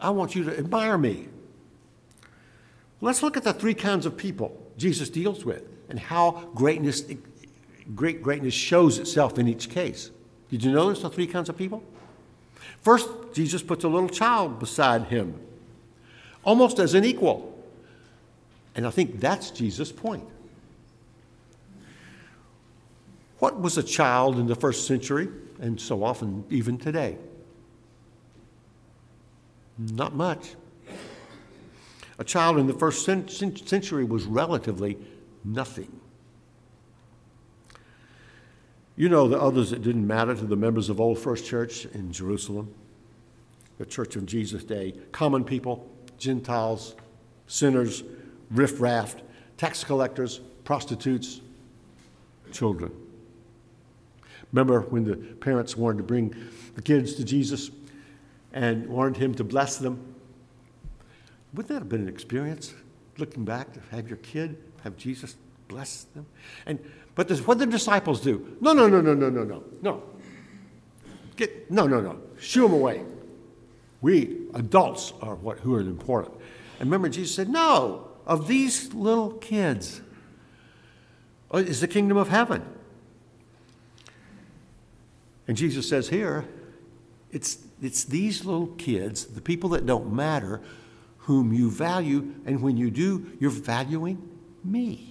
I 0.00 0.10
want 0.10 0.34
you 0.34 0.44
to 0.44 0.58
admire 0.58 0.96
me. 0.96 1.28
Let's 3.00 3.22
look 3.22 3.36
at 3.36 3.44
the 3.44 3.52
three 3.52 3.74
kinds 3.74 4.06
of 4.06 4.16
people 4.16 4.56
Jesus 4.76 5.10
deals 5.10 5.44
with 5.44 5.64
and 5.88 5.98
how 5.98 6.48
greatness, 6.54 7.02
great 7.94 8.22
greatness 8.22 8.54
shows 8.54 8.98
itself 8.98 9.38
in 9.38 9.48
each 9.48 9.70
case. 9.70 10.10
Did 10.50 10.64
you 10.64 10.72
notice 10.72 11.02
the 11.02 11.10
three 11.10 11.26
kinds 11.26 11.48
of 11.48 11.56
people? 11.56 11.82
First, 12.82 13.08
Jesus 13.34 13.62
puts 13.62 13.84
a 13.84 13.88
little 13.88 14.08
child 14.08 14.58
beside 14.58 15.04
him, 15.04 15.38
almost 16.44 16.78
as 16.78 16.94
an 16.94 17.04
equal. 17.04 17.46
And 18.74 18.86
I 18.86 18.90
think 18.90 19.20
that's 19.20 19.50
Jesus' 19.50 19.92
point. 19.92 20.24
What 23.38 23.60
was 23.60 23.78
a 23.78 23.82
child 23.82 24.38
in 24.38 24.46
the 24.46 24.54
first 24.54 24.86
century, 24.86 25.28
and 25.60 25.80
so 25.80 26.02
often 26.02 26.44
even 26.50 26.78
today? 26.78 27.16
Not 29.78 30.14
much. 30.14 30.54
A 32.18 32.24
child 32.24 32.58
in 32.58 32.66
the 32.66 32.74
first 32.74 33.04
century 33.04 34.04
was 34.04 34.24
relatively 34.24 34.98
nothing. 35.42 35.99
You 39.00 39.08
know 39.08 39.28
the 39.28 39.40
others 39.40 39.70
that 39.70 39.80
didn't 39.80 40.06
matter 40.06 40.34
to 40.34 40.44
the 40.44 40.56
members 40.56 40.90
of 40.90 41.00
Old 41.00 41.18
First 41.18 41.46
Church 41.46 41.86
in 41.86 42.12
Jerusalem, 42.12 42.74
the 43.78 43.86
church 43.86 44.14
of 44.14 44.26
Jesus' 44.26 44.62
day 44.62 44.92
common 45.10 45.42
people, 45.42 45.88
Gentiles, 46.18 46.96
sinners, 47.46 48.02
riffraff, 48.50 49.16
tax 49.56 49.84
collectors, 49.84 50.40
prostitutes, 50.64 51.40
children. 52.52 52.92
Remember 54.52 54.82
when 54.82 55.04
the 55.04 55.16
parents 55.16 55.78
wanted 55.78 55.96
to 55.96 56.04
bring 56.04 56.34
the 56.74 56.82
kids 56.82 57.14
to 57.14 57.24
Jesus 57.24 57.70
and 58.52 58.86
wanted 58.86 59.16
him 59.16 59.34
to 59.36 59.44
bless 59.44 59.78
them? 59.78 60.14
Wouldn't 61.54 61.68
that 61.68 61.78
have 61.78 61.88
been 61.88 62.02
an 62.02 62.08
experience, 62.10 62.74
looking 63.16 63.46
back, 63.46 63.72
to 63.72 63.80
have 63.92 64.08
your 64.08 64.18
kid, 64.18 64.58
have 64.84 64.98
Jesus 64.98 65.36
bless 65.70 66.04
them? 66.14 66.26
And 66.66 66.78
but 67.14 67.28
this, 67.28 67.46
what 67.46 67.58
the 67.58 67.66
disciples 67.66 68.20
do? 68.20 68.56
No, 68.60 68.72
no, 68.72 68.88
no, 68.88 69.00
no, 69.00 69.14
no, 69.14 69.30
no, 69.30 69.44
no, 69.44 69.64
no. 69.80 70.02
Get 71.36 71.70
no, 71.70 71.86
no, 71.86 72.00
no. 72.00 72.20
Shoo 72.38 72.62
them 72.62 72.72
away. 72.72 73.02
We 74.00 74.46
adults 74.54 75.12
are 75.22 75.34
what 75.34 75.60
who 75.60 75.74
are 75.74 75.80
important. 75.80 76.34
And 76.78 76.90
remember, 76.90 77.08
Jesus 77.08 77.34
said, 77.34 77.48
"No, 77.48 78.08
of 78.26 78.48
these 78.48 78.92
little 78.92 79.32
kids 79.32 80.02
uh, 81.54 81.58
is 81.58 81.80
the 81.80 81.88
kingdom 81.88 82.16
of 82.16 82.28
heaven." 82.28 82.62
And 85.50 85.56
Jesus 85.56 85.88
says 85.88 86.08
here, 86.08 86.44
it's, 87.32 87.58
it's 87.82 88.04
these 88.04 88.44
little 88.44 88.68
kids, 88.68 89.24
the 89.24 89.40
people 89.40 89.70
that 89.70 89.86
don't 89.86 90.12
matter, 90.12 90.60
whom 91.18 91.52
you 91.52 91.70
value, 91.70 92.34
and 92.46 92.62
when 92.62 92.76
you 92.76 92.88
do, 92.88 93.32
you're 93.40 93.50
valuing 93.50 94.28
me. 94.64 95.09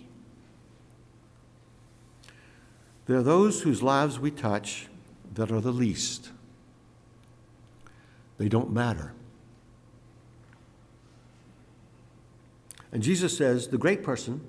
There 3.10 3.18
are 3.18 3.24
those 3.24 3.64
whose 3.64 3.82
lives 3.82 4.20
we 4.20 4.30
touch 4.30 4.86
that 5.34 5.52
are 5.52 5.62
the 5.62 5.72
least. 5.72 6.30
They 8.38 8.48
don't 8.48 8.72
matter. 8.72 9.14
And 12.92 13.02
Jesus 13.02 13.36
says 13.36 13.70
the 13.70 13.80
great 13.80 14.04
person 14.04 14.48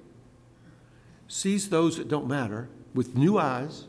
sees 1.27 1.71
those 1.71 1.97
that 1.97 2.09
don't 2.09 2.29
matter 2.29 2.69
with 2.93 3.17
new 3.17 3.39
eyes 3.39 3.87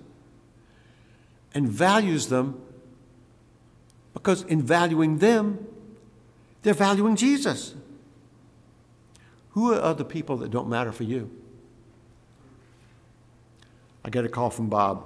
and 1.53 1.67
values 1.67 2.27
them 2.27 2.61
because 4.13 4.43
in 4.43 4.61
valuing 4.61 5.17
them, 5.17 5.67
they're 6.61 6.73
valuing 6.73 7.17
Jesus. 7.17 7.75
Who 9.49 9.73
are 9.73 9.93
the 9.93 10.05
people 10.05 10.37
that 10.37 10.49
don't 10.49 10.69
matter 10.69 10.93
for 10.93 11.03
you? 11.03 11.40
I 14.03 14.09
get 14.09 14.25
a 14.25 14.29
call 14.29 14.49
from 14.49 14.67
Bob, 14.67 15.05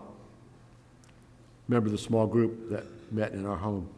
member 1.67 1.87
of 1.87 1.91
the 1.91 1.97
small 1.97 2.27
group 2.27 2.69
that 2.69 2.85
met 3.11 3.33
in 3.33 3.45
our 3.45 3.57
home. 3.57 3.89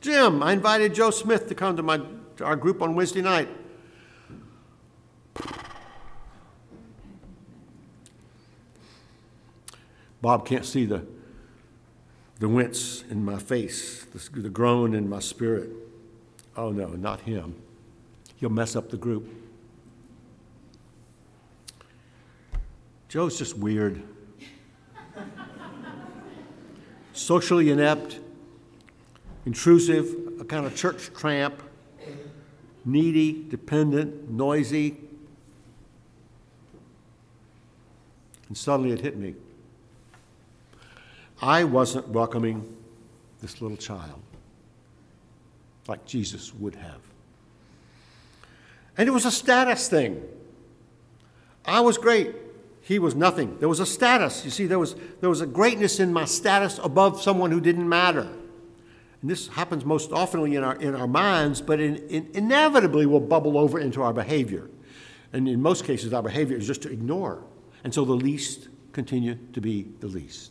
Jim, 0.00 0.42
I 0.42 0.52
invited 0.52 0.94
Joe 0.94 1.10
Smith 1.10 1.48
to 1.48 1.54
come 1.54 1.76
to, 1.76 1.82
my, 1.82 2.00
to 2.36 2.44
our 2.44 2.56
group 2.56 2.82
on 2.82 2.94
Wednesday 2.94 3.22
night. 3.22 3.48
Bob 10.20 10.46
can't 10.46 10.64
see 10.64 10.86
the, 10.86 11.04
the 12.38 12.48
wince 12.48 13.04
in 13.10 13.24
my 13.24 13.38
face, 13.38 14.04
the, 14.04 14.40
the 14.40 14.48
groan 14.48 14.94
in 14.94 15.08
my 15.08 15.18
spirit. 15.18 15.70
Oh 16.56 16.70
no, 16.70 16.88
not 16.88 17.22
him. 17.22 17.56
He'll 18.36 18.50
mess 18.50 18.76
up 18.76 18.90
the 18.90 18.96
group. 18.96 19.41
Joe's 23.12 23.36
just 23.36 23.58
weird. 23.58 24.02
Socially 27.12 27.70
inept, 27.70 28.18
intrusive, 29.44 30.16
a 30.40 30.44
kind 30.46 30.64
of 30.64 30.74
church 30.74 31.12
tramp, 31.12 31.62
needy, 32.86 33.44
dependent, 33.50 34.30
noisy. 34.30 34.96
And 38.48 38.56
suddenly 38.56 38.92
it 38.92 39.00
hit 39.02 39.18
me. 39.18 39.34
I 41.42 41.64
wasn't 41.64 42.08
welcoming 42.08 42.74
this 43.42 43.60
little 43.60 43.76
child 43.76 44.22
like 45.86 46.06
Jesus 46.06 46.54
would 46.54 46.76
have. 46.76 47.02
And 48.96 49.06
it 49.06 49.12
was 49.12 49.26
a 49.26 49.30
status 49.30 49.86
thing. 49.86 50.22
I 51.66 51.80
was 51.80 51.98
great. 51.98 52.36
He 52.82 52.98
was 52.98 53.14
nothing. 53.14 53.58
There 53.58 53.68
was 53.68 53.80
a 53.80 53.86
status. 53.86 54.44
You 54.44 54.50
see, 54.50 54.66
there 54.66 54.78
was, 54.78 54.96
there 55.20 55.30
was 55.30 55.40
a 55.40 55.46
greatness 55.46 56.00
in 56.00 56.12
my 56.12 56.24
status 56.24 56.80
above 56.82 57.22
someone 57.22 57.52
who 57.52 57.60
didn't 57.60 57.88
matter. 57.88 58.28
And 59.22 59.30
this 59.30 59.46
happens 59.46 59.84
most 59.84 60.10
often 60.10 60.52
in 60.52 60.64
our, 60.64 60.74
in 60.74 60.96
our 60.96 61.06
minds, 61.06 61.60
but 61.60 61.78
in, 61.78 61.96
in, 62.08 62.28
inevitably 62.34 63.06
will 63.06 63.20
bubble 63.20 63.56
over 63.56 63.78
into 63.78 64.02
our 64.02 64.12
behavior. 64.12 64.68
And 65.32 65.48
in 65.48 65.62
most 65.62 65.84
cases, 65.84 66.12
our 66.12 66.22
behavior 66.22 66.56
is 66.56 66.66
just 66.66 66.82
to 66.82 66.90
ignore. 66.90 67.44
And 67.84 67.94
so 67.94 68.04
the 68.04 68.14
least 68.14 68.68
continue 68.92 69.38
to 69.52 69.60
be 69.60 69.86
the 70.00 70.08
least. 70.08 70.50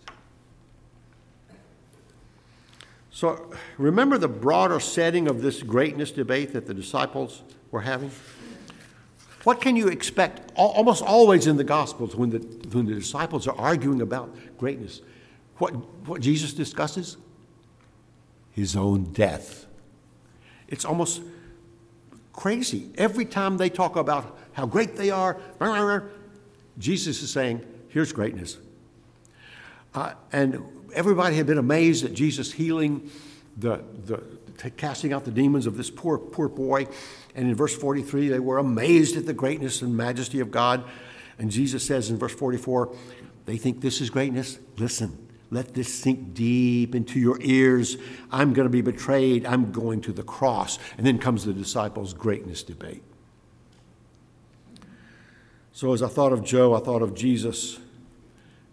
So 3.11 3.53
remember 3.77 4.17
the 4.17 4.29
broader 4.29 4.79
setting 4.79 5.27
of 5.27 5.41
this 5.41 5.61
greatness 5.61 6.11
debate 6.11 6.53
that 6.53 6.65
the 6.65 6.73
disciples 6.73 7.43
were 7.71 7.81
having? 7.81 8.09
What 9.43 9.59
can 9.59 9.75
you 9.75 9.87
expect 9.87 10.51
almost 10.55 11.03
always 11.03 11.47
in 11.47 11.57
the 11.57 11.63
Gospels 11.63 12.15
when 12.15 12.29
the, 12.29 12.39
when 12.71 12.85
the 12.85 12.93
disciples 12.93 13.47
are 13.47 13.57
arguing 13.57 14.01
about 14.01 14.35
greatness? 14.57 15.01
What, 15.57 15.71
what 16.07 16.21
Jesus 16.21 16.53
discusses? 16.53 17.17
His 18.51 18.75
own 18.75 19.13
death. 19.13 19.65
It's 20.67 20.85
almost 20.85 21.21
crazy. 22.33 22.89
Every 22.97 23.25
time 23.25 23.57
they 23.57 23.69
talk 23.69 23.95
about 23.95 24.37
how 24.53 24.65
great 24.65 24.95
they 24.95 25.09
are, 25.09 25.37
Jesus 26.77 27.21
is 27.21 27.31
saying, 27.31 27.65
Here's 27.89 28.13
greatness. 28.13 28.57
Uh, 29.93 30.13
and 30.31 30.63
everybody 30.93 31.35
had 31.35 31.45
been 31.45 31.57
amazed 31.57 32.05
at 32.05 32.13
Jesus 32.13 32.53
healing 32.53 33.09
the, 33.57 33.83
the 34.05 34.23
casting 34.77 35.11
out 35.11 35.25
the 35.25 35.31
demons 35.31 35.65
of 35.65 35.75
this 35.75 35.89
poor, 35.89 36.17
poor 36.17 36.47
boy. 36.47 36.87
And 37.35 37.47
in 37.47 37.55
verse 37.55 37.75
43, 37.75 38.29
they 38.29 38.39
were 38.39 38.57
amazed 38.57 39.15
at 39.17 39.25
the 39.25 39.33
greatness 39.33 39.81
and 39.81 39.95
majesty 39.95 40.39
of 40.39 40.51
God. 40.51 40.83
And 41.39 41.49
Jesus 41.49 41.85
says 41.85 42.09
in 42.09 42.17
verse 42.17 42.33
44, 42.33 42.95
they 43.45 43.57
think 43.57 43.81
this 43.81 44.01
is 44.01 44.09
greatness. 44.09 44.59
Listen, 44.77 45.27
let 45.49 45.73
this 45.73 45.93
sink 45.93 46.33
deep 46.33 46.95
into 46.95 47.19
your 47.19 47.37
ears. 47.41 47.97
I'm 48.31 48.53
going 48.53 48.65
to 48.65 48.69
be 48.69 48.81
betrayed. 48.81 49.45
I'm 49.45 49.71
going 49.71 50.01
to 50.01 50.13
the 50.13 50.23
cross. 50.23 50.79
And 50.97 51.05
then 51.05 51.19
comes 51.19 51.45
the 51.45 51.53
disciples' 51.53 52.13
greatness 52.13 52.63
debate. 52.63 53.03
So 55.73 55.93
as 55.93 56.03
I 56.03 56.07
thought 56.07 56.33
of 56.33 56.43
Joe, 56.43 56.75
I 56.75 56.79
thought 56.79 57.01
of 57.01 57.15
Jesus, 57.15 57.79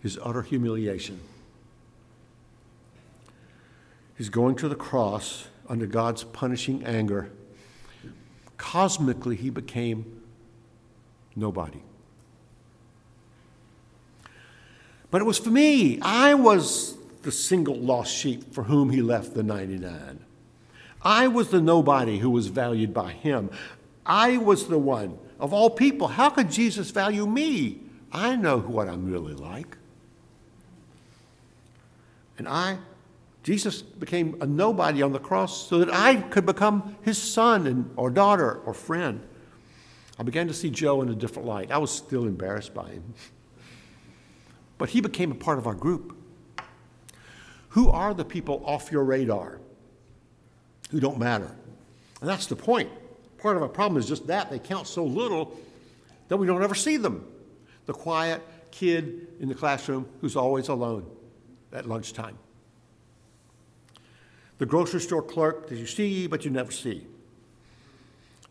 his 0.03 0.19
utter 0.23 0.43
humiliation. 0.43 1.21
He's 4.17 4.29
going 4.29 4.57
to 4.57 4.69
the 4.69 4.75
cross 4.75 5.47
under 5.69 5.87
God's 5.87 6.25
punishing 6.25 6.85
anger. 6.85 7.31
Cosmically, 8.59 9.37
he 9.37 9.51
became 9.51 10.23
nobody. 11.35 11.81
But 15.11 15.23
it 15.23 15.25
was 15.25 15.39
for 15.39 15.51
me. 15.51 15.99
I 16.03 16.35
was 16.35 16.97
the 17.23 17.33
single 17.33 17.77
lost 17.77 18.15
sheep 18.15 18.53
for 18.53 18.65
whom 18.65 18.91
he 18.91 19.01
left 19.01 19.35
the 19.35 19.43
99. 19.43 20.21
I 21.03 21.29
was 21.29 21.51
the 21.51 21.61
nobody 21.61 22.19
who 22.19 22.31
was 22.31 22.49
valued 22.49 22.93
by 22.93 23.13
him. 23.13 23.51
I 24.05 24.37
was 24.37 24.67
the 24.67 24.79
one. 24.79 25.19
Of 25.39 25.53
all 25.53 25.71
people, 25.71 26.09
how 26.09 26.31
could 26.31 26.51
Jesus 26.51 26.91
value 26.91 27.27
me? 27.27 27.79
I 28.13 28.37
know 28.37 28.59
what 28.59 28.89
I'm 28.89 29.11
really 29.11 29.35
like. 29.35 29.77
And 32.37 32.49
I 32.49 32.79
Jesus 33.49 33.81
became 33.81 34.37
a 34.43 34.47
nobody 34.47 35.01
on 35.01 35.13
the 35.13 35.19
cross 35.19 35.67
so 35.67 35.79
that 35.79 35.89
I 35.91 36.17
could 36.17 36.45
become 36.45 36.99
his 37.01 37.17
son 37.17 37.67
and, 37.67 37.91
or 37.97 38.11
daughter 38.11 38.61
or 38.67 38.75
friend. 38.75 39.27
I 40.19 40.23
began 40.23 40.49
to 40.49 40.53
see 40.53 40.69
Joe 40.69 41.01
in 41.01 41.09
a 41.09 41.15
different 41.15 41.49
light. 41.49 41.73
I 41.73 41.79
was 41.79 41.91
still 41.91 42.25
embarrassed 42.25 42.75
by 42.75 42.91
him. 42.91 43.15
But 44.77 44.91
he 44.91 45.01
became 45.01 45.33
a 45.33 45.35
part 45.35 45.57
of 45.57 45.67
our 45.67 45.75
group. 45.75 46.15
Who 47.71 47.89
are 47.89 48.13
the 48.13 48.25
people 48.25 48.63
off 48.67 48.93
your 48.93 49.03
radar 49.03 49.61
who 50.91 51.01
don't 51.01 51.19
matter? 51.19 51.51
And 52.21 52.29
that's 52.29 52.47
the 52.47 52.55
point. 52.55 52.91
Part 53.39 53.57
of 53.57 53.63
our 53.63 53.69
problem 53.69 53.99
is 53.99 54.07
just 54.07 54.27
that. 54.27 54.51
They 54.51 54.59
count 54.59 54.87
so 54.87 55.05
little 55.05 55.59
that 56.29 56.37
we 56.37 56.47
don't 56.47 56.63
ever 56.63 56.75
see 56.75 56.99
them. 56.99 57.27
The 57.87 57.95
quiet 57.95 58.43
kid 58.71 59.29
in 59.41 59.49
the 59.49 59.55
classroom 59.55 60.07
who's 60.21 60.37
always 60.37 60.69
alone 60.69 61.07
at 61.73 61.89
lunchtime. 61.89 62.39
The 64.59 64.67
grocery 64.67 65.01
store 65.01 65.23
clerk 65.23 65.69
that 65.69 65.77
you 65.77 65.87
see 65.87 66.27
but 66.27 66.45
you 66.45 66.51
never 66.51 66.73
see. 66.73 67.07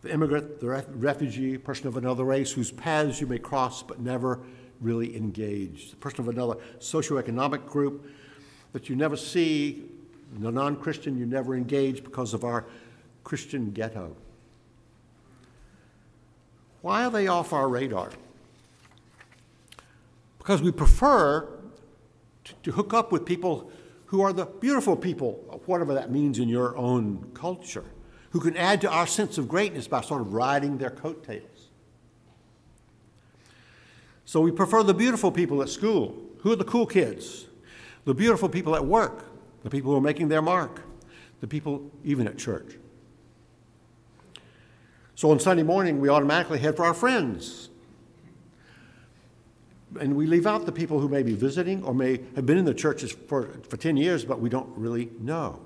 The 0.01 0.13
immigrant, 0.13 0.59
the 0.59 0.85
refugee, 0.89 1.57
person 1.57 1.87
of 1.87 1.97
another 1.97 2.23
race 2.23 2.51
whose 2.51 2.71
paths 2.71 3.19
you 3.19 3.27
may 3.27 3.39
cross 3.39 3.83
but 3.83 3.99
never 3.99 4.39
really 4.79 5.15
engage. 5.17 5.89
The 5.89 5.95
person 5.97 6.21
of 6.21 6.29
another 6.29 6.55
socioeconomic 6.79 7.65
group 7.65 8.09
that 8.73 8.89
you 8.89 8.95
never 8.95 9.17
see, 9.17 9.83
the 10.39 10.51
non 10.51 10.75
Christian 10.75 11.17
you 11.17 11.25
never 11.25 11.55
engage 11.55 12.03
because 12.03 12.33
of 12.33 12.43
our 12.43 12.65
Christian 13.23 13.71
ghetto. 13.71 14.15
Why 16.81 17.05
are 17.05 17.11
they 17.11 17.27
off 17.27 17.53
our 17.53 17.67
radar? 17.67 18.11
Because 20.37 20.61
we 20.61 20.71
prefer 20.71 21.47
to, 22.45 22.53
to 22.63 22.71
hook 22.71 22.93
up 22.93 23.11
with 23.11 23.25
people 23.25 23.71
who 24.07 24.21
are 24.21 24.33
the 24.33 24.45
beautiful 24.45 24.95
people, 24.95 25.33
whatever 25.65 25.93
that 25.93 26.11
means 26.11 26.39
in 26.39 26.49
your 26.49 26.75
own 26.77 27.29
culture, 27.33 27.85
who 28.31 28.39
can 28.39 28.55
add 28.57 28.81
to 28.81 28.89
our 28.89 29.07
sense 29.07 29.37
of 29.37 29.47
greatness 29.47 29.87
by 29.87 30.01
sort 30.01 30.21
of 30.21 30.33
riding 30.33 30.77
their 30.77 30.89
coattails. 30.89 31.69
So 34.25 34.41
we 34.41 34.51
prefer 34.51 34.83
the 34.83 34.93
beautiful 34.93 35.31
people 35.31 35.61
at 35.61 35.69
school. 35.69 36.15
Who 36.39 36.51
are 36.51 36.55
the 36.55 36.65
cool 36.65 36.85
kids? 36.85 37.45
The 38.05 38.13
beautiful 38.13 38.49
people 38.49 38.75
at 38.75 38.85
work, 38.85 39.25
the 39.63 39.69
people 39.69 39.91
who 39.91 39.97
are 39.97 40.01
making 40.01 40.29
their 40.29 40.41
mark, 40.41 40.81
the 41.41 41.47
people 41.47 41.91
even 42.03 42.27
at 42.27 42.37
church. 42.37 42.75
So 45.15 45.31
on 45.31 45.39
Sunday 45.39 45.63
morning, 45.63 45.99
we 45.99 46.09
automatically 46.09 46.59
head 46.59 46.77
for 46.77 46.85
our 46.85 46.93
friends. 46.93 47.69
And 49.99 50.15
we 50.15 50.27
leave 50.27 50.45
out 50.45 50.65
the 50.65 50.71
people 50.71 50.99
who 50.99 51.07
may 51.07 51.23
be 51.23 51.33
visiting 51.33 51.83
or 51.83 51.93
may 51.93 52.19
have 52.35 52.45
been 52.45 52.57
in 52.57 52.65
the 52.65 52.73
churches 52.73 53.11
for, 53.11 53.49
for 53.69 53.77
10 53.77 53.95
years, 53.97 54.25
but 54.25 54.39
we 54.39 54.49
don't 54.49 54.69
really 54.75 55.09
know. 55.19 55.61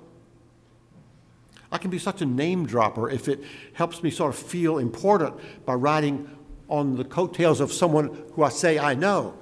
I 1.72 1.78
can 1.78 1.90
be 1.90 1.98
such 1.98 2.20
a 2.20 2.26
name 2.26 2.66
dropper 2.66 3.10
if 3.10 3.28
it 3.28 3.42
helps 3.72 4.02
me 4.02 4.10
sort 4.10 4.34
of 4.34 4.40
feel 4.40 4.78
important 4.78 5.34
by 5.64 5.74
writing 5.74 6.30
on 6.68 6.96
the 6.96 7.04
coattails 7.04 7.60
of 7.60 7.72
someone 7.72 8.24
who 8.34 8.42
I 8.42 8.50
say 8.50 8.78
I 8.78 8.94
know. 8.94 9.34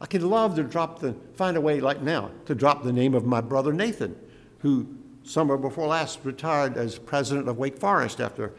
I 0.00 0.06
can 0.06 0.28
love 0.28 0.56
to 0.56 0.62
drop 0.62 0.98
the, 0.98 1.14
find 1.34 1.56
a 1.56 1.60
way 1.60 1.80
like 1.80 2.02
now, 2.02 2.30
to 2.46 2.54
drop 2.54 2.82
the 2.82 2.92
name 2.92 3.14
of 3.14 3.24
my 3.24 3.40
brother 3.40 3.72
Nathan, 3.72 4.16
who 4.58 4.86
summer 5.22 5.56
before 5.56 5.86
last 5.86 6.18
retired 6.24 6.76
as 6.76 6.98
president 6.98 7.48
of 7.48 7.58
Wake 7.58 7.78
Forest 7.78 8.20
after, 8.20 8.52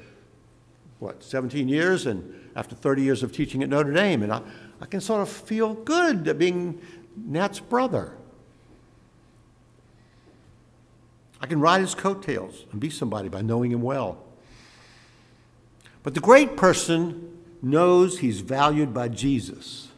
what, 1.00 1.24
17 1.24 1.68
years 1.68 2.06
and 2.06 2.34
after 2.56 2.76
30 2.76 3.02
years 3.02 3.24
of 3.24 3.32
teaching 3.32 3.62
at 3.64 3.70
Notre 3.70 3.92
Dame. 3.92 4.24
And 4.24 4.32
I, 4.32 4.42
I 4.80 4.86
can 4.86 5.02
sort 5.02 5.22
of 5.22 5.30
feel 5.30 5.74
good 5.74 6.28
at 6.28 6.38
being 6.38 6.82
Nat's 7.16 7.60
brother. 7.60 8.14
I 11.42 11.48
can 11.48 11.60
ride 11.60 11.82
his 11.82 11.94
coattails 11.94 12.66
and 12.72 12.80
be 12.80 12.90
somebody 12.90 13.30
by 13.30 13.42
knowing 13.42 13.72
him 13.72 13.82
well. 13.82 14.24
But 16.02 16.14
the 16.14 16.22
great 16.22 16.56
person 16.56 17.38
knows 17.62 18.20
he's 18.20 18.42
valued 18.42 18.94
by 18.94 19.10
Jesus 19.10 19.90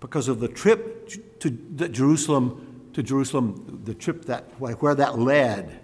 because 0.00 0.28
of 0.28 0.40
the 0.40 0.48
trip 0.48 1.08
to 1.40 1.50
Jerusalem, 1.50 2.90
to 2.94 3.02
Jerusalem, 3.02 3.82
the 3.84 3.94
trip 3.94 4.24
that 4.26 4.44
where 4.58 4.94
that 4.94 5.18
led. 5.18 5.80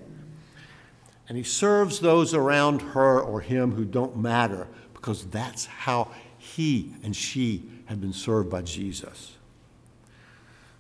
And 1.29 1.37
he 1.37 1.45
serves 1.45 2.01
those 2.01 2.35
around 2.35 2.81
her 2.81 3.21
or 3.21 3.41
him 3.41 3.73
who 3.73 3.85
don't 3.85 4.17
matter 4.17 4.67
because 5.01 5.25
that's 5.27 5.67
how 5.67 6.11
he 6.39 6.93
and 7.05 7.15
she 7.15 7.63
have 7.87 8.01
been 8.01 8.13
served 8.13 8.51
by 8.51 8.63
Jesus. 8.63 9.37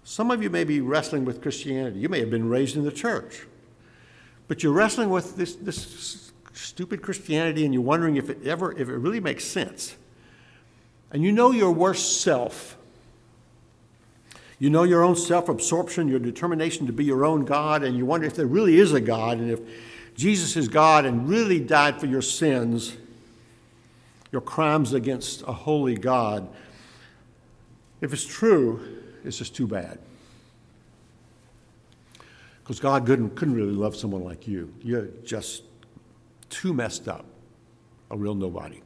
Some 0.02 0.32
of 0.32 0.42
you 0.42 0.50
may 0.50 0.64
be 0.64 0.80
wrestling 0.80 1.24
with 1.24 1.40
Christianity. 1.40 2.00
You 2.00 2.08
may 2.08 2.18
have 2.18 2.30
been 2.30 2.48
raised 2.48 2.76
in 2.76 2.82
the 2.82 2.90
church, 2.90 3.46
but 4.48 4.62
you're 4.62 4.72
wrestling 4.72 5.10
with 5.10 5.36
this, 5.36 5.54
this 5.54 6.32
stupid 6.52 7.00
Christianity 7.00 7.64
and 7.64 7.72
you're 7.72 7.82
wondering 7.82 8.16
if 8.16 8.28
it 8.28 8.44
ever, 8.44 8.72
if 8.72 8.88
it 8.88 8.96
really 8.96 9.20
makes 9.20 9.44
sense. 9.44 9.94
And 11.12 11.22
you 11.22 11.30
know 11.30 11.52
your 11.52 11.70
worst 11.70 12.20
self. 12.20 12.76
You 14.58 14.68
know 14.68 14.82
your 14.82 15.04
own 15.04 15.14
self 15.14 15.48
absorption, 15.48 16.08
your 16.08 16.18
determination 16.18 16.86
to 16.86 16.92
be 16.92 17.04
your 17.04 17.24
own 17.24 17.44
God, 17.44 17.84
and 17.84 17.96
you 17.96 18.04
wonder 18.04 18.26
if 18.26 18.34
there 18.34 18.46
really 18.46 18.80
is 18.80 18.92
a 18.92 19.00
God, 19.00 19.38
and 19.38 19.48
if 19.48 19.60
Jesus 20.16 20.56
is 20.56 20.66
God 20.66 21.04
and 21.04 21.28
really 21.28 21.60
died 21.60 22.00
for 22.00 22.06
your 22.06 22.22
sins, 22.22 22.96
your 24.32 24.40
crimes 24.40 24.92
against 24.92 25.42
a 25.42 25.52
holy 25.52 25.96
God. 25.96 26.48
If 28.00 28.12
it's 28.12 28.26
true, 28.26 28.80
it's 29.24 29.38
just 29.38 29.54
too 29.54 29.66
bad. 29.66 29.98
Because 32.62 32.80
God 32.80 33.06
couldn't, 33.06 33.34
couldn't 33.34 33.54
really 33.54 33.72
love 33.72 33.96
someone 33.96 34.22
like 34.22 34.46
you. 34.46 34.72
You're 34.82 35.08
just 35.24 35.62
too 36.50 36.74
messed 36.74 37.08
up, 37.08 37.24
a 38.10 38.16
real 38.16 38.34
nobody. 38.34 38.82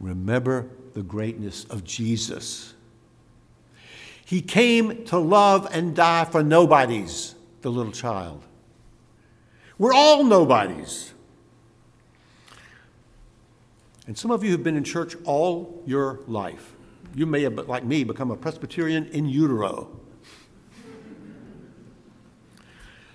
Remember 0.00 0.66
the 0.94 1.02
greatness 1.02 1.64
of 1.64 1.84
Jesus. 1.84 2.74
He 4.24 4.40
came 4.40 5.04
to 5.06 5.18
love 5.18 5.68
and 5.72 5.94
die 5.94 6.24
for 6.24 6.42
nobodies, 6.42 7.34
the 7.60 7.70
little 7.70 7.92
child. 7.92 8.42
We're 9.76 9.92
all 9.92 10.24
nobodies. 10.24 11.12
And 14.10 14.18
some 14.18 14.32
of 14.32 14.42
you 14.42 14.50
have 14.50 14.64
been 14.64 14.76
in 14.76 14.82
church 14.82 15.14
all 15.22 15.84
your 15.86 16.18
life. 16.26 16.74
You 17.14 17.26
may 17.26 17.42
have, 17.42 17.54
like 17.68 17.84
me, 17.84 18.02
become 18.02 18.32
a 18.32 18.36
Presbyterian 18.36 19.06
in 19.06 19.28
utero. 19.28 20.00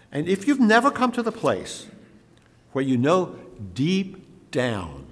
And 0.10 0.26
if 0.30 0.48
you've 0.48 0.62
never 0.62 0.90
come 0.90 1.12
to 1.12 1.22
the 1.22 1.34
place 1.34 1.88
where 2.72 2.82
you 2.82 2.96
know 2.96 3.36
deep 3.74 4.52
down 4.52 5.08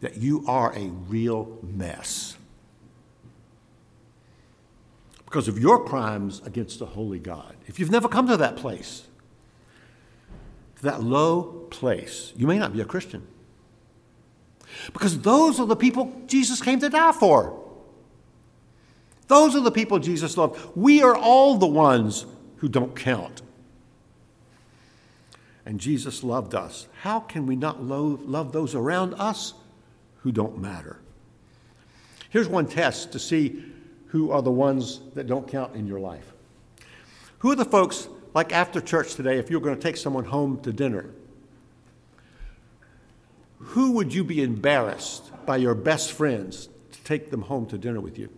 that 0.00 0.18
you 0.18 0.44
are 0.46 0.72
a 0.76 0.90
real 1.08 1.58
mess 1.64 2.36
because 5.24 5.48
of 5.48 5.58
your 5.58 5.84
crimes 5.84 6.40
against 6.44 6.78
the 6.78 6.86
holy 6.86 7.18
God, 7.18 7.56
if 7.66 7.80
you've 7.80 7.90
never 7.90 8.06
come 8.06 8.28
to 8.28 8.36
that 8.36 8.54
place, 8.54 9.08
to 10.76 10.82
that 10.84 11.02
low 11.02 11.66
place, 11.70 12.32
you 12.36 12.46
may 12.46 12.60
not 12.60 12.72
be 12.72 12.80
a 12.80 12.84
Christian. 12.84 13.26
Because 14.92 15.20
those 15.20 15.60
are 15.60 15.66
the 15.66 15.76
people 15.76 16.22
Jesus 16.26 16.60
came 16.60 16.80
to 16.80 16.88
die 16.88 17.12
for. 17.12 17.58
Those 19.28 19.54
are 19.54 19.60
the 19.60 19.70
people 19.70 19.98
Jesus 19.98 20.36
loved. 20.36 20.60
We 20.74 21.02
are 21.02 21.16
all 21.16 21.56
the 21.56 21.66
ones 21.66 22.26
who 22.56 22.68
don't 22.68 22.96
count. 22.96 23.42
And 25.64 25.78
Jesus 25.78 26.24
loved 26.24 26.54
us. 26.54 26.88
How 27.02 27.20
can 27.20 27.46
we 27.46 27.54
not 27.54 27.82
love, 27.82 28.22
love 28.22 28.52
those 28.52 28.74
around 28.74 29.14
us 29.14 29.54
who 30.22 30.32
don't 30.32 30.58
matter? 30.58 30.98
Here's 32.30 32.48
one 32.48 32.66
test 32.66 33.12
to 33.12 33.18
see 33.18 33.64
who 34.06 34.32
are 34.32 34.42
the 34.42 34.50
ones 34.50 35.00
that 35.14 35.28
don't 35.28 35.46
count 35.46 35.76
in 35.76 35.86
your 35.86 36.00
life. 36.00 36.32
Who 37.38 37.52
are 37.52 37.56
the 37.56 37.64
folks, 37.64 38.08
like 38.34 38.52
after 38.52 38.80
church 38.80 39.14
today, 39.14 39.38
if 39.38 39.48
you're 39.48 39.60
going 39.60 39.76
to 39.76 39.80
take 39.80 39.96
someone 39.96 40.24
home 40.24 40.60
to 40.62 40.72
dinner, 40.72 41.10
who 43.60 43.92
would 43.92 44.12
you 44.12 44.24
be 44.24 44.42
embarrassed 44.42 45.30
by 45.46 45.56
your 45.56 45.74
best 45.74 46.12
friends 46.12 46.68
to 46.92 47.02
take 47.04 47.30
them 47.30 47.42
home 47.42 47.66
to 47.66 47.78
dinner 47.78 48.00
with 48.00 48.18
you 48.18 48.28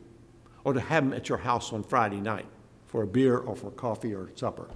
or 0.65 0.73
to 0.73 0.81
have 0.81 1.05
them 1.05 1.13
at 1.13 1.29
your 1.29 1.39
house 1.39 1.73
on 1.73 1.83
Friday 1.83 2.21
night? 2.21 2.47
for 2.93 3.03
a 3.03 3.07
beer 3.07 3.39
or 3.39 3.57
for 3.57 3.71
coffee 3.71 4.15
or 4.15 4.29
supper? 4.35 4.69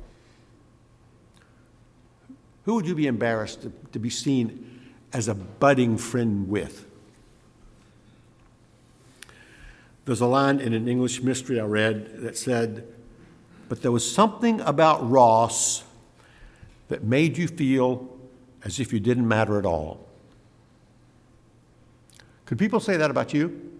Who 2.64 2.74
would 2.74 2.86
you 2.86 2.94
be 2.94 3.06
embarrassed 3.06 3.60
to, 3.60 3.72
to 3.92 3.98
be 3.98 4.08
seen 4.08 4.80
as 5.12 5.28
a 5.28 5.34
budding 5.34 5.98
friend 5.98 6.48
with? 6.48 6.86
There's 10.06 10.22
a 10.22 10.26
line 10.26 10.60
in 10.60 10.72
an 10.72 10.88
English 10.88 11.22
mystery 11.22 11.60
I 11.60 11.66
read 11.66 12.22
that 12.22 12.38
said, 12.38 12.88
But 13.68 13.82
there 13.82 13.92
was 13.92 14.10
something 14.10 14.62
about 14.62 15.08
Ross 15.08 15.84
that 16.88 17.04
made 17.04 17.36
you 17.36 17.48
feel 17.48 18.08
as 18.64 18.80
if 18.80 18.94
you 18.94 19.00
didn't 19.00 19.28
matter 19.28 19.58
at 19.58 19.66
all. 19.66 20.05
Could 22.46 22.58
people 22.58 22.80
say 22.80 22.96
that 22.96 23.10
about 23.10 23.34
you? 23.34 23.72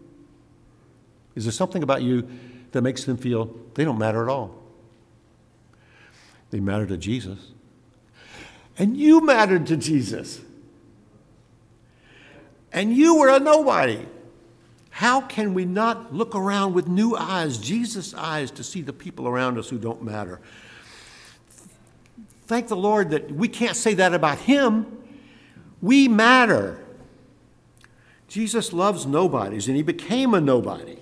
Is 1.34 1.44
there 1.44 1.52
something 1.52 1.82
about 1.82 2.02
you 2.02 2.28
that 2.76 2.82
makes 2.82 3.04
them 3.04 3.16
feel 3.16 3.56
they 3.72 3.84
don't 3.84 3.98
matter 3.98 4.22
at 4.22 4.28
all. 4.28 4.54
They 6.50 6.60
matter 6.60 6.84
to 6.86 6.98
Jesus. 6.98 7.38
And 8.78 8.98
you 8.98 9.22
mattered 9.22 9.66
to 9.68 9.78
Jesus. 9.78 10.42
And 12.72 12.94
you 12.94 13.18
were 13.18 13.30
a 13.30 13.38
nobody. 13.38 14.04
How 14.90 15.22
can 15.22 15.54
we 15.54 15.64
not 15.64 16.14
look 16.14 16.34
around 16.34 16.74
with 16.74 16.86
new 16.86 17.16
eyes, 17.16 17.56
Jesus' 17.56 18.12
eyes, 18.12 18.50
to 18.50 18.62
see 18.62 18.82
the 18.82 18.92
people 18.92 19.26
around 19.26 19.58
us 19.58 19.70
who 19.70 19.78
don't 19.78 20.02
matter? 20.02 20.38
Thank 22.46 22.68
the 22.68 22.76
Lord 22.76 23.10
that 23.10 23.30
we 23.32 23.48
can't 23.48 23.74
say 23.74 23.94
that 23.94 24.12
about 24.12 24.38
Him. 24.38 24.86
We 25.80 26.08
matter. 26.08 26.84
Jesus 28.28 28.72
loves 28.72 29.06
nobodies, 29.06 29.68
and 29.68 29.76
He 29.76 29.82
became 29.82 30.34
a 30.34 30.40
nobody. 30.40 30.98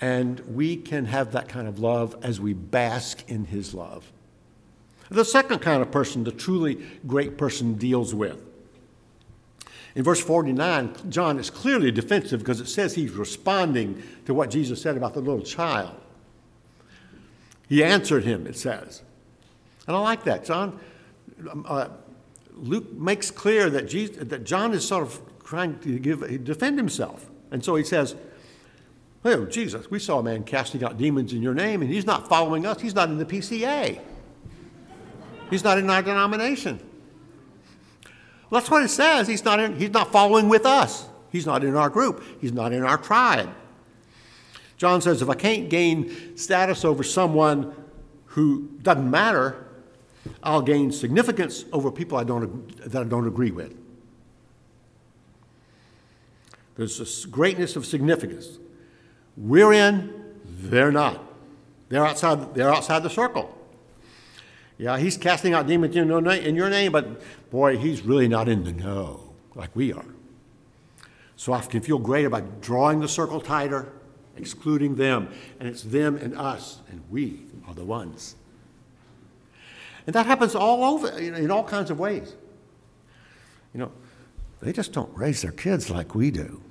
And 0.00 0.40
we 0.40 0.76
can 0.76 1.06
have 1.06 1.32
that 1.32 1.48
kind 1.48 1.66
of 1.66 1.78
love 1.78 2.16
as 2.22 2.40
we 2.40 2.52
bask 2.52 3.24
in 3.28 3.46
His 3.46 3.72
love. 3.72 4.12
The 5.08 5.24
second 5.24 5.60
kind 5.60 5.82
of 5.82 5.90
person 5.90 6.24
the 6.24 6.32
truly 6.32 6.84
great 7.06 7.38
person 7.38 7.74
deals 7.74 8.14
with 8.14 8.42
in 9.96 10.04
verse 10.04 10.20
49, 10.20 10.94
John 11.08 11.38
is 11.38 11.48
clearly 11.48 11.90
defensive 11.90 12.40
because 12.40 12.60
it 12.60 12.68
says 12.68 12.94
he's 12.94 13.12
responding 13.12 14.02
to 14.26 14.34
what 14.34 14.50
Jesus 14.50 14.80
said 14.80 14.94
about 14.94 15.14
the 15.14 15.20
little 15.20 15.40
child. 15.40 15.98
He 17.66 17.82
answered 17.82 18.22
him, 18.22 18.46
it 18.46 18.58
says. 18.58 19.00
And 19.86 19.96
I 19.96 20.00
like 20.00 20.22
that. 20.24 20.44
John, 20.44 20.78
um, 21.50 21.64
uh, 21.66 21.88
Luke 22.56 22.92
makes 22.92 23.30
clear 23.30 23.68
that, 23.70 23.88
Jesus, 23.88 24.16
that 24.16 24.44
John 24.44 24.72
is 24.72 24.86
sort 24.86 25.04
of 25.04 25.20
trying 25.44 25.78
to 25.80 25.98
give, 25.98 26.44
defend 26.44 26.78
himself. 26.78 27.30
And 27.50 27.64
so 27.64 27.76
he 27.76 27.84
says, 27.84 28.16
Oh, 29.24 29.44
Jesus, 29.44 29.90
we 29.90 29.98
saw 29.98 30.20
a 30.20 30.22
man 30.22 30.44
casting 30.44 30.84
out 30.84 30.98
demons 30.98 31.32
in 31.32 31.42
your 31.42 31.54
name, 31.54 31.82
and 31.82 31.90
he's 31.90 32.06
not 32.06 32.28
following 32.28 32.64
us. 32.64 32.80
He's 32.80 32.94
not 32.94 33.08
in 33.08 33.18
the 33.18 33.24
PCA. 33.24 34.00
He's 35.50 35.64
not 35.64 35.78
in 35.78 35.90
our 35.90 36.00
denomination. 36.00 36.78
Well, 38.48 38.60
that's 38.60 38.70
what 38.70 38.84
it 38.84 38.88
says. 38.88 39.26
He's 39.26 39.44
not, 39.44 39.58
in, 39.58 39.76
he's 39.76 39.90
not 39.90 40.12
following 40.12 40.48
with 40.48 40.64
us. 40.64 41.08
He's 41.30 41.44
not 41.44 41.64
in 41.64 41.74
our 41.74 41.90
group. 41.90 42.22
He's 42.40 42.52
not 42.52 42.72
in 42.72 42.84
our 42.84 42.98
tribe. 42.98 43.50
John 44.76 45.00
says, 45.00 45.22
if 45.22 45.28
I 45.28 45.34
can't 45.34 45.68
gain 45.68 46.36
status 46.36 46.84
over 46.84 47.02
someone 47.02 47.74
who 48.26 48.68
doesn't 48.82 49.10
matter, 49.10 49.65
I'll 50.42 50.62
gain 50.62 50.92
significance 50.92 51.64
over 51.72 51.90
people 51.90 52.18
I 52.18 52.24
don't, 52.24 52.76
that 52.90 53.02
I 53.02 53.04
don't 53.04 53.26
agree 53.26 53.50
with. 53.50 53.76
There's 56.76 56.98
this 56.98 57.24
greatness 57.24 57.76
of 57.76 57.86
significance. 57.86 58.58
We're 59.36 59.72
in, 59.72 60.12
they're 60.44 60.92
not. 60.92 61.22
They're 61.88 62.04
outside, 62.04 62.54
they're 62.54 62.72
outside 62.72 63.02
the 63.02 63.10
circle. 63.10 63.56
Yeah, 64.78 64.98
he's 64.98 65.16
casting 65.16 65.54
out 65.54 65.66
demons 65.66 65.96
in 65.96 66.54
your 66.56 66.70
name, 66.70 66.92
but 66.92 67.22
boy, 67.50 67.78
he's 67.78 68.02
really 68.02 68.28
not 68.28 68.48
in 68.48 68.64
the 68.64 68.72
know 68.72 69.32
like 69.54 69.74
we 69.74 69.92
are. 69.92 70.04
So 71.36 71.52
I 71.52 71.60
can 71.60 71.80
feel 71.80 71.98
great 71.98 72.24
about 72.24 72.60
drawing 72.60 73.00
the 73.00 73.08
circle 73.08 73.40
tighter, 73.40 73.92
excluding 74.36 74.96
them, 74.96 75.28
and 75.58 75.68
it's 75.68 75.82
them 75.82 76.16
and 76.16 76.36
us, 76.36 76.80
and 76.90 77.02
we 77.10 77.40
are 77.66 77.74
the 77.74 77.84
ones. 77.84 78.36
And 80.06 80.14
that 80.14 80.26
happens 80.26 80.54
all 80.54 80.84
over, 80.84 81.08
in 81.18 81.50
all 81.50 81.64
kinds 81.64 81.90
of 81.90 81.98
ways. 81.98 82.34
You 83.74 83.80
know, 83.80 83.92
they 84.62 84.72
just 84.72 84.92
don't 84.92 85.14
raise 85.16 85.42
their 85.42 85.52
kids 85.52 85.90
like 85.90 86.14
we 86.14 86.30
do. 86.30 86.62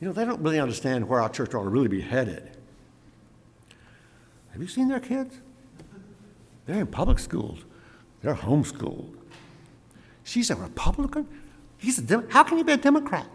You 0.00 0.08
know, 0.08 0.12
they 0.12 0.24
don't 0.24 0.40
really 0.40 0.58
understand 0.58 1.08
where 1.08 1.20
our 1.20 1.28
church 1.28 1.54
ought 1.54 1.62
to 1.62 1.68
really 1.68 1.88
be 1.88 2.00
headed. 2.00 2.50
Have 4.50 4.60
you 4.60 4.66
seen 4.66 4.88
their 4.88 5.00
kids? 5.00 5.36
They're 6.66 6.80
in 6.80 6.88
public 6.88 7.18
schools. 7.18 7.60
They're 8.20 8.34
homeschooled. 8.34 9.14
She's 10.24 10.50
a 10.50 10.56
Republican. 10.56 11.26
He's 11.78 11.98
a 11.98 12.24
How 12.28 12.42
can 12.42 12.58
you 12.58 12.64
be 12.64 12.72
a 12.72 12.76
Democrat? 12.76 13.26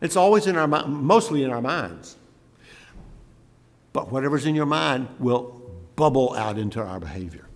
It's 0.00 0.16
always 0.16 0.46
in 0.46 0.56
our 0.56 0.66
mostly 0.66 1.42
in 1.42 1.50
our 1.50 1.62
minds. 1.62 2.16
But 3.92 4.12
whatever's 4.12 4.44
in 4.44 4.54
your 4.54 4.66
mind 4.66 5.08
will 5.18 5.62
bubble 5.96 6.34
out 6.34 6.58
into 6.58 6.82
our 6.82 7.00
behavior 7.00 7.46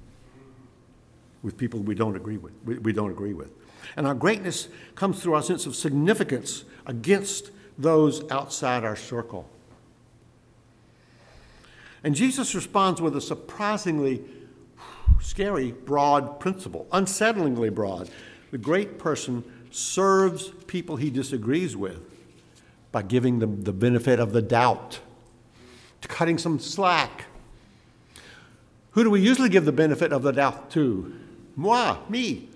with 1.43 1.57
people 1.57 1.81
we 1.81 1.95
don't 1.95 2.17
agree 2.17 2.39
with. 2.39 2.53
We, 2.65 2.79
we 2.79 2.93
don't 2.93 3.11
agree 3.11 3.35
with. 3.35 3.51
And 3.97 4.07
our 4.07 4.15
greatness 4.15 4.69
comes 4.95 5.23
through 5.23 5.35
our 5.35 5.43
sense 5.43 5.67
of 5.67 5.77
significance 5.77 6.65
against 6.87 7.51
those 7.79 8.29
outside 8.31 8.85
our 8.85 8.97
circle. 8.97 9.49
And 12.03 12.15
Jesus 12.15 12.55
responds 12.55 13.01
with 13.01 13.17
a 13.17 13.21
surprisingly 13.21 14.23
scary, 15.21 15.73
broad 15.73 16.41
principle, 16.41 16.87
unsettlingly 16.93 17.75
broad. 17.75 18.09
The 18.51 18.59
great 18.59 18.99
person 18.99 19.45
serves 19.71 20.49
people 20.67 20.97
he 20.97 21.11
disagrees 21.11 21.77
with 21.77 22.10
by 22.93 23.03
giving 23.03 23.39
them 23.39 23.63
the 23.63 23.73
benefit 23.73 24.19
of 24.19 24.33
the 24.33 24.43
doubt, 24.43 25.01
to 26.01 26.09
cutting 26.09 26.39
some 26.39 26.59
slack. 26.59 27.27
Who 28.93 29.05
do 29.05 29.11
we 29.11 29.21
usually 29.21 29.49
give 29.49 29.65
the 29.65 29.73
benefit 29.73 30.13
of 30.13 30.23
the 30.23 30.33
doubt 30.33 30.71
to? 30.73 31.15
Moi, 31.57 31.97
me. 32.09 32.49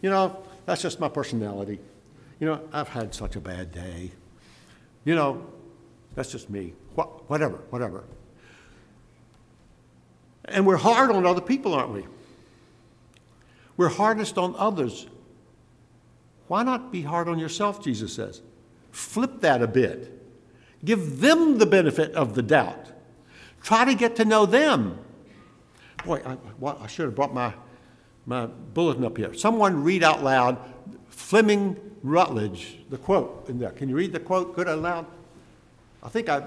You 0.00 0.10
know, 0.10 0.44
that's 0.66 0.82
just 0.82 1.00
my 1.00 1.08
personality. 1.08 1.80
You 2.38 2.46
know, 2.46 2.60
I've 2.72 2.88
had 2.88 3.14
such 3.14 3.36
a 3.36 3.40
bad 3.40 3.72
day. 3.72 4.12
You 5.04 5.14
know, 5.14 5.46
that's 6.14 6.30
just 6.30 6.50
me. 6.50 6.74
Wh- 6.96 7.28
whatever, 7.28 7.56
whatever. 7.70 8.04
And 10.44 10.66
we're 10.66 10.76
hard 10.76 11.10
on 11.10 11.24
other 11.24 11.40
people, 11.40 11.74
aren't 11.74 11.92
we? 11.92 12.04
We're 13.76 13.88
hardest 13.88 14.38
on 14.38 14.54
others. 14.56 15.06
Why 16.48 16.62
not 16.62 16.92
be 16.92 17.02
hard 17.02 17.28
on 17.28 17.38
yourself, 17.38 17.82
Jesus 17.82 18.12
says? 18.12 18.42
Flip 18.92 19.40
that 19.40 19.60
a 19.60 19.66
bit. 19.66 20.20
Give 20.84 21.20
them 21.20 21.58
the 21.58 21.66
benefit 21.66 22.12
of 22.12 22.34
the 22.34 22.42
doubt. 22.42 22.86
Try 23.62 23.84
to 23.84 23.94
get 23.94 24.16
to 24.16 24.24
know 24.24 24.46
them. 24.46 24.98
Boy, 26.04 26.20
I, 26.24 26.36
well, 26.58 26.78
I 26.82 26.86
should 26.86 27.06
have 27.06 27.14
brought 27.14 27.34
my, 27.34 27.52
my 28.26 28.46
bulletin 28.46 29.04
up 29.04 29.16
here. 29.16 29.34
Someone 29.34 29.82
read 29.82 30.02
out 30.02 30.22
loud 30.22 30.58
Fleming 31.08 31.76
Rutledge, 32.02 32.78
the 32.90 32.98
quote 32.98 33.48
in 33.48 33.58
there. 33.58 33.70
Can 33.70 33.88
you 33.88 33.94
read 33.94 34.12
the 34.12 34.20
quote 34.20 34.56
good 34.56 34.66
and 34.66 34.82
loud? 34.82 35.06
I 36.02 36.08
think 36.08 36.28
I. 36.28 36.42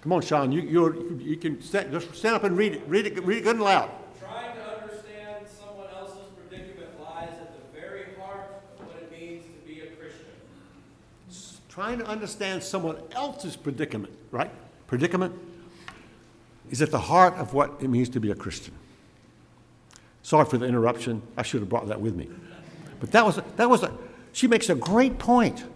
Come 0.00 0.12
on, 0.12 0.22
Sean. 0.22 0.52
You, 0.52 0.62
you, 0.62 1.20
you 1.20 1.36
can 1.36 1.60
stand, 1.60 1.92
just 1.92 2.14
stand 2.14 2.36
up 2.36 2.44
and 2.44 2.56
read 2.56 2.72
it. 2.74 2.82
Read 2.86 3.06
it, 3.06 3.22
read 3.24 3.38
it 3.38 3.44
good 3.44 3.56
and 3.56 3.64
loud. 3.64 3.90
Trying 4.20 4.54
to 4.54 4.62
understand 4.80 5.46
someone 5.46 5.88
else's 5.94 6.30
predicament 6.36 6.98
lies 7.02 7.30
at 7.30 7.52
the 7.52 7.78
very 7.78 8.14
heart 8.18 8.62
of 8.78 8.86
what 8.86 8.96
it 9.02 9.10
means 9.10 9.44
to 9.44 9.66
be 9.66 9.80
a 9.80 9.86
Christian. 9.96 10.26
Trying 11.76 11.98
to 11.98 12.06
understand 12.06 12.62
someone 12.62 12.96
else's 13.12 13.54
predicament, 13.54 14.10
right? 14.30 14.50
Predicament 14.86 15.34
is 16.70 16.80
at 16.80 16.90
the 16.90 16.98
heart 16.98 17.34
of 17.34 17.52
what 17.52 17.74
it 17.82 17.90
means 17.90 18.08
to 18.08 18.18
be 18.18 18.30
a 18.30 18.34
Christian. 18.34 18.72
Sorry 20.22 20.46
for 20.46 20.56
the 20.56 20.64
interruption. 20.64 21.20
I 21.36 21.42
should 21.42 21.60
have 21.60 21.68
brought 21.68 21.86
that 21.88 22.00
with 22.00 22.16
me. 22.16 22.30
But 22.98 23.12
that 23.12 23.26
was, 23.26 23.40
that 23.56 23.68
was 23.68 23.82
a, 23.82 23.92
she 24.32 24.48
makes 24.48 24.70
a 24.70 24.74
great 24.74 25.18
point. 25.18 25.66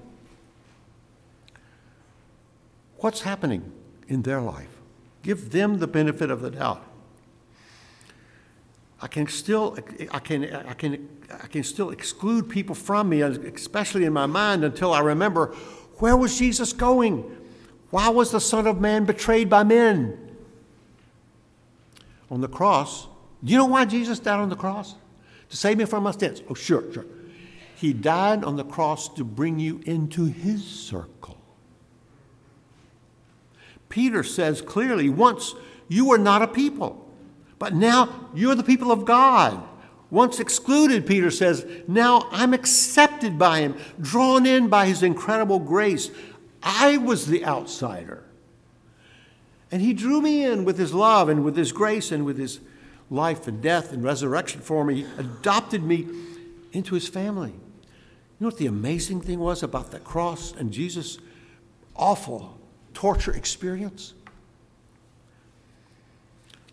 What's 3.01 3.21
happening 3.21 3.71
in 4.09 4.23
their 4.23 4.41
life? 4.41 4.75
Give 5.23 5.51
them 5.51 5.81
the 5.81 5.87
benefit 5.87 6.31
of 6.31 6.41
the 6.41 6.51
doubt. 6.51 6.83
I 9.03 9.07
can 9.07 9.27
still, 9.29 9.77
I 10.11 10.19
can, 10.19 10.45
I 10.55 10.73
can, 10.73 11.09
I 11.31 11.47
can 11.47 11.63
still 11.63 11.91
exclude 11.91 12.49
people 12.49 12.75
from 12.75 13.11
me, 13.11 13.21
especially 13.21 14.07
in 14.07 14.15
my 14.15 14.25
mind, 14.25 14.65
until 14.65 14.95
I 14.95 15.01
remember 15.01 15.55
where 16.01 16.17
was 16.17 16.39
Jesus 16.39 16.73
going? 16.73 17.37
Why 17.91 18.09
was 18.09 18.31
the 18.31 18.41
Son 18.41 18.67
of 18.67 18.81
Man 18.81 19.05
betrayed 19.05 19.51
by 19.51 19.65
men? 19.65 20.31
on 22.31 22.41
the 22.41 22.49
cross. 22.49 23.09
Do 23.43 23.53
you 23.53 23.59
know 23.59 23.67
why 23.67 23.85
Jesus 23.85 24.19
died 24.19 24.39
on 24.39 24.49
the 24.49 24.57
cross? 24.57 24.95
To 25.51 25.57
save 25.57 25.79
me 25.79 25.85
from 25.85 26.05
my 26.05 26.13
sins. 26.13 26.43
Oh, 26.49 26.55
sure, 26.55 26.85
sure. 26.93 27.07
He 27.75 27.93
died 27.93 28.45
on 28.45 28.57
the 28.57 28.65
cross 28.65 29.09
to 29.15 29.25
bring 29.25 29.59
you 29.59 29.81
into 29.85 30.27
his 30.27 30.65
circle. 30.65 31.39
Peter 33.89 34.23
says 34.23 34.63
clearly 34.63 35.09
once 35.09 35.55
you 35.89 36.07
were 36.07 36.19
not 36.19 36.43
a 36.43 36.47
people, 36.47 37.09
but 37.59 37.75
now 37.75 38.29
you're 38.35 38.55
the 38.55 38.63
people 38.63 38.93
of 38.93 39.05
God. 39.05 39.61
Once 40.11 40.41
excluded, 40.41 41.07
Peter 41.07 41.31
says, 41.31 41.65
now 41.87 42.29
I'm 42.33 42.53
accepted 42.53 43.39
by 43.39 43.61
him, 43.61 43.77
drawn 44.01 44.45
in 44.45 44.69
by 44.69 44.87
his 44.87 45.03
incredible 45.03 45.61
grace. 45.61 46.11
I 46.63 46.97
was 46.97 47.27
the 47.27 47.45
outsider. 47.45 48.25
And 49.71 49.81
he 49.81 49.93
drew 49.93 50.21
me 50.21 50.45
in 50.45 50.65
with 50.65 50.79
his 50.79 50.93
love 50.93 51.29
and 51.29 51.45
with 51.45 51.57
his 51.57 51.71
grace 51.71 52.11
and 52.11 52.25
with 52.25 52.39
his 52.39 52.61
life 53.09 53.47
and 53.47 53.63
death 53.63 53.93
and 53.93 54.03
resurrection 54.03 54.61
for 54.61 54.85
me, 54.85 55.03
he 55.03 55.07
adopted 55.17 55.85
me 55.85 56.09
into 56.73 56.95
his 56.95 57.09
family. 57.09 57.51
You 57.51 58.45
know 58.45 58.49
what 58.49 58.59
the 58.59 58.67
amazing 58.67 59.21
thing 59.21 59.39
was 59.39 59.63
about 59.63 59.91
that 59.93 60.03
cross 60.03 60.53
and 60.53 60.73
Jesus' 60.73 61.19
awful 61.95 62.59
torture 62.95 63.33
experience? 63.33 64.15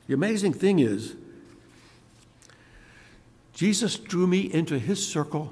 The 0.08 0.14
amazing 0.14 0.54
thing 0.54 0.80
is, 0.80 1.16
Jesus 3.58 3.98
drew 3.98 4.28
me 4.28 4.42
into 4.42 4.78
his 4.78 5.04
circle 5.06 5.52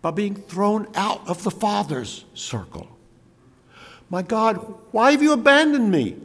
by 0.00 0.10
being 0.10 0.34
thrown 0.34 0.88
out 0.94 1.28
of 1.28 1.44
the 1.44 1.50
Father's 1.50 2.24
circle. 2.32 2.88
My 4.08 4.22
God, 4.22 4.54
why 4.92 5.10
have 5.10 5.22
you 5.22 5.34
abandoned 5.34 5.90
me? 5.90 6.16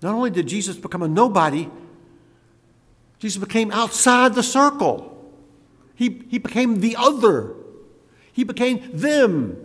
Not 0.00 0.14
only 0.14 0.30
did 0.30 0.46
Jesus 0.46 0.78
become 0.78 1.02
a 1.02 1.08
nobody, 1.08 1.68
Jesus 3.18 3.38
became 3.38 3.70
outside 3.72 4.34
the 4.34 4.42
circle. 4.42 5.22
He, 5.94 6.24
he 6.30 6.38
became 6.38 6.80
the 6.80 6.96
other. 6.96 7.56
He 8.32 8.42
became 8.42 8.88
them. 8.90 9.58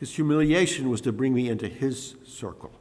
His 0.00 0.12
humiliation 0.12 0.90
was 0.90 1.00
to 1.02 1.12
bring 1.12 1.32
me 1.32 1.48
into 1.48 1.68
his 1.68 2.16
circle. 2.26 2.72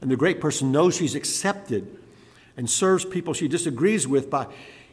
And 0.00 0.10
the 0.10 0.16
great 0.16 0.40
person 0.40 0.72
knows 0.72 0.96
she's 0.96 1.14
accepted 1.14 1.98
and 2.56 2.68
serves 2.68 3.04
people 3.04 3.34
she 3.34 3.48
disagrees 3.48 4.06
with 4.06 4.30
by 4.30 4.46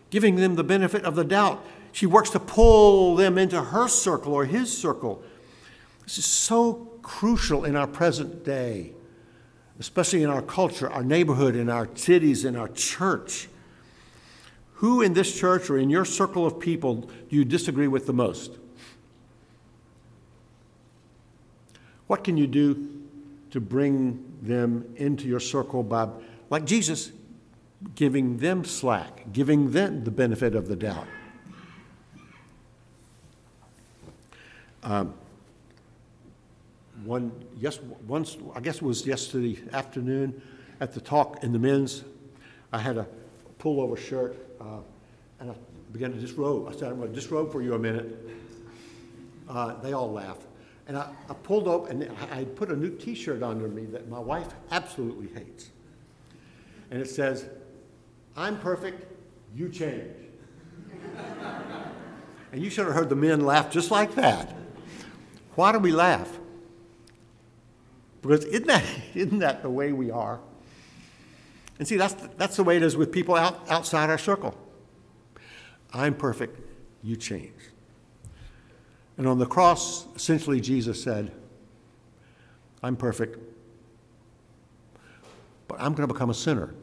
giving 0.10 0.36
them 0.36 0.56
the 0.56 0.64
benefit 0.64 1.04
of 1.04 1.16
the 1.16 1.24
doubt. 1.24 1.66
She 1.92 2.06
works 2.06 2.30
to 2.32 2.40
pull 2.40 3.16
them 3.16 3.38
into 3.38 3.62
her 3.62 3.88
circle 3.88 4.34
or 4.34 4.46
his 4.46 4.76
circle. 4.76 5.24
This 6.04 6.18
is 6.18 6.26
so 6.26 6.90
crucial 7.02 7.66
in 7.66 7.76
our 7.76 7.88
present 7.88 8.44
day, 8.44 8.92
especially 9.80 10.24
in 10.24 10.30
our 10.30 10.42
culture, 10.42 10.90
our 10.90 11.04
neighborhood, 11.04 11.56
in 11.56 11.70
our 11.70 11.88
cities, 11.96 12.46
in 12.46 12.56
our 12.56 12.68
church. 12.70 13.48
Who 14.76 15.02
in 15.02 15.14
this 15.14 15.38
church 15.38 15.70
or 15.70 15.78
in 15.78 15.90
your 15.90 16.06
circle 16.06 16.46
of 16.46 16.60
people 16.60 16.96
do 16.96 17.36
you 17.36 17.46
disagree 17.46 17.88
with 17.88 18.06
the 18.06 18.14
most? 18.14 18.52
What 22.06 22.24
can 22.24 22.38
you 22.38 22.48
do 22.48 22.88
to 23.52 23.60
bring 23.60 24.24
them 24.42 24.94
into 24.96 25.28
your 25.28 25.40
circle 25.40 25.84
by, 25.84 26.08
like 26.50 26.66
Jesus, 26.66 27.12
giving 27.96 28.38
them 28.38 28.64
slack, 28.64 29.32
giving 29.32 29.72
them 29.72 30.04
the 30.04 30.12
benefit 30.12 30.56
of 30.56 30.68
the 30.68 30.76
doubt? 30.76 31.08
Um, 34.84 35.14
one, 37.04 37.32
yes, 37.60 37.80
once, 38.08 38.38
I 38.56 38.60
guess 38.60 38.78
it 38.78 38.82
was 38.84 39.06
yesterday 39.06 39.60
afternoon 39.74 40.42
at 40.80 40.94
the 40.94 41.02
talk 41.02 41.44
in 41.44 41.52
the 41.52 41.60
men's, 41.60 42.04
I 42.72 42.80
had 42.80 42.98
a 42.98 43.08
pullover 43.60 43.98
shirt, 43.98 44.36
uh, 44.60 44.80
and 45.40 45.52
I 45.52 45.56
began 45.92 46.12
to 46.12 46.18
disrobe. 46.18 46.68
I 46.68 46.72
said, 46.72 46.90
I'm 46.90 46.98
going 46.98 47.10
to 47.10 47.16
disrobe 47.16 47.52
for 47.52 47.62
you 47.62 47.74
a 47.74 47.80
minute. 47.80 48.18
Uh, 49.48 49.80
they 49.82 49.94
all 49.94 50.12
laughed. 50.12 50.47
And 50.88 50.98
I, 50.98 51.10
I 51.30 51.34
pulled 51.34 51.68
up 51.68 51.90
and 51.90 52.10
I, 52.32 52.46
put 52.46 52.70
a 52.70 52.76
new 52.76 52.90
t 52.90 53.14
shirt 53.14 53.44
under 53.44 53.68
me 53.68 53.86
that 53.88 54.08
my 54.10 54.20
wife 54.20 54.48
absolutely 54.72 55.28
hates. 55.28 55.70
And 56.90 57.02
it 57.02 57.10
says, 57.10 57.46
I'm 58.36 58.58
perfect, 58.60 59.06
you 59.54 59.68
change. 59.68 60.16
and 62.54 62.64
you 62.64 62.70
should 62.70 62.86
have 62.86 62.96
heard 62.96 63.10
the 63.10 63.16
men 63.16 63.42
laugh 63.42 63.70
just 63.70 63.92
like 63.92 64.16
that. 64.16 64.56
Why 65.56 65.74
do 65.74 65.80
we 65.80 65.92
laugh? 65.92 66.40
Because 68.22 68.46
isn't 68.46 68.68
that, 68.68 68.84
isn't 69.14 69.40
that 69.40 69.64
the 69.64 69.70
way 69.70 69.92
we 69.92 70.10
are? 70.10 70.40
And 71.80 71.88
see, 71.88 71.98
that's, 71.98 72.16
that's 72.38 72.56
the 72.56 72.64
way 72.64 72.78
it 72.78 72.84
is 72.84 72.96
with 72.96 73.12
people 73.12 73.36
out, 73.36 73.70
outside 73.70 74.10
our 74.10 74.18
circle. 74.18 74.56
I'm 75.94 76.16
perfect, 76.16 76.60
you 77.04 77.16
change. 77.16 77.54
And 79.18 79.28
on 79.28 79.40
the 79.40 79.46
cross, 79.46 80.06
essentially, 80.16 80.62
Jesus 80.62 81.02
said, 81.02 81.32
I'm 82.84 82.96
perfect, 82.96 83.40
but 85.68 85.80
I'm 85.80 85.94
going 85.94 86.08
to 86.08 86.14
become 86.14 86.30
a 86.30 86.36
sinner. 86.36 86.76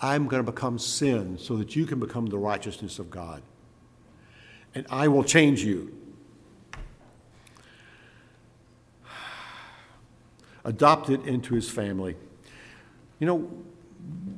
I'm 0.00 0.26
going 0.26 0.44
to 0.44 0.50
become 0.50 0.78
sin 0.78 1.38
so 1.38 1.56
that 1.56 1.76
you 1.76 1.86
can 1.86 2.00
become 2.00 2.26
the 2.26 2.38
righteousness 2.38 2.98
of 2.98 3.10
God. 3.10 3.42
And 4.74 4.86
I 4.90 5.08
will 5.08 5.24
change 5.24 5.62
you. 5.62 5.94
Adopted 10.64 11.26
into 11.26 11.54
his 11.54 11.70
family. 11.70 12.16
You 13.18 13.26
know, 13.26 13.50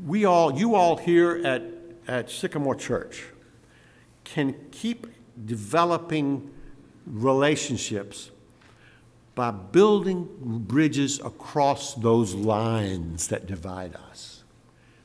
we 0.05 0.25
all, 0.25 0.59
you 0.59 0.75
all 0.75 0.97
here 0.97 1.41
at, 1.45 1.63
at 2.07 2.31
Sycamore 2.31 2.75
Church 2.75 3.25
can 4.25 4.55
keep 4.71 5.07
developing 5.47 6.51
relationships 7.07 8.31
by 9.35 9.51
building 9.51 10.29
bridges 10.67 11.21
across 11.21 11.95
those 11.95 12.35
lines 12.35 13.29
that 13.29 13.47
divide 13.47 13.95
us, 13.95 14.43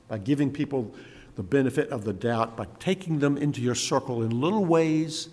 by 0.08 0.18
giving 0.18 0.50
people 0.50 0.94
the 1.36 1.42
benefit 1.42 1.88
of 1.90 2.04
the 2.04 2.12
doubt, 2.12 2.56
by 2.56 2.66
taking 2.78 3.18
them 3.18 3.36
into 3.36 3.60
your 3.60 3.74
circle 3.74 4.22
in 4.22 4.40
little 4.40 4.64
ways 4.64 5.28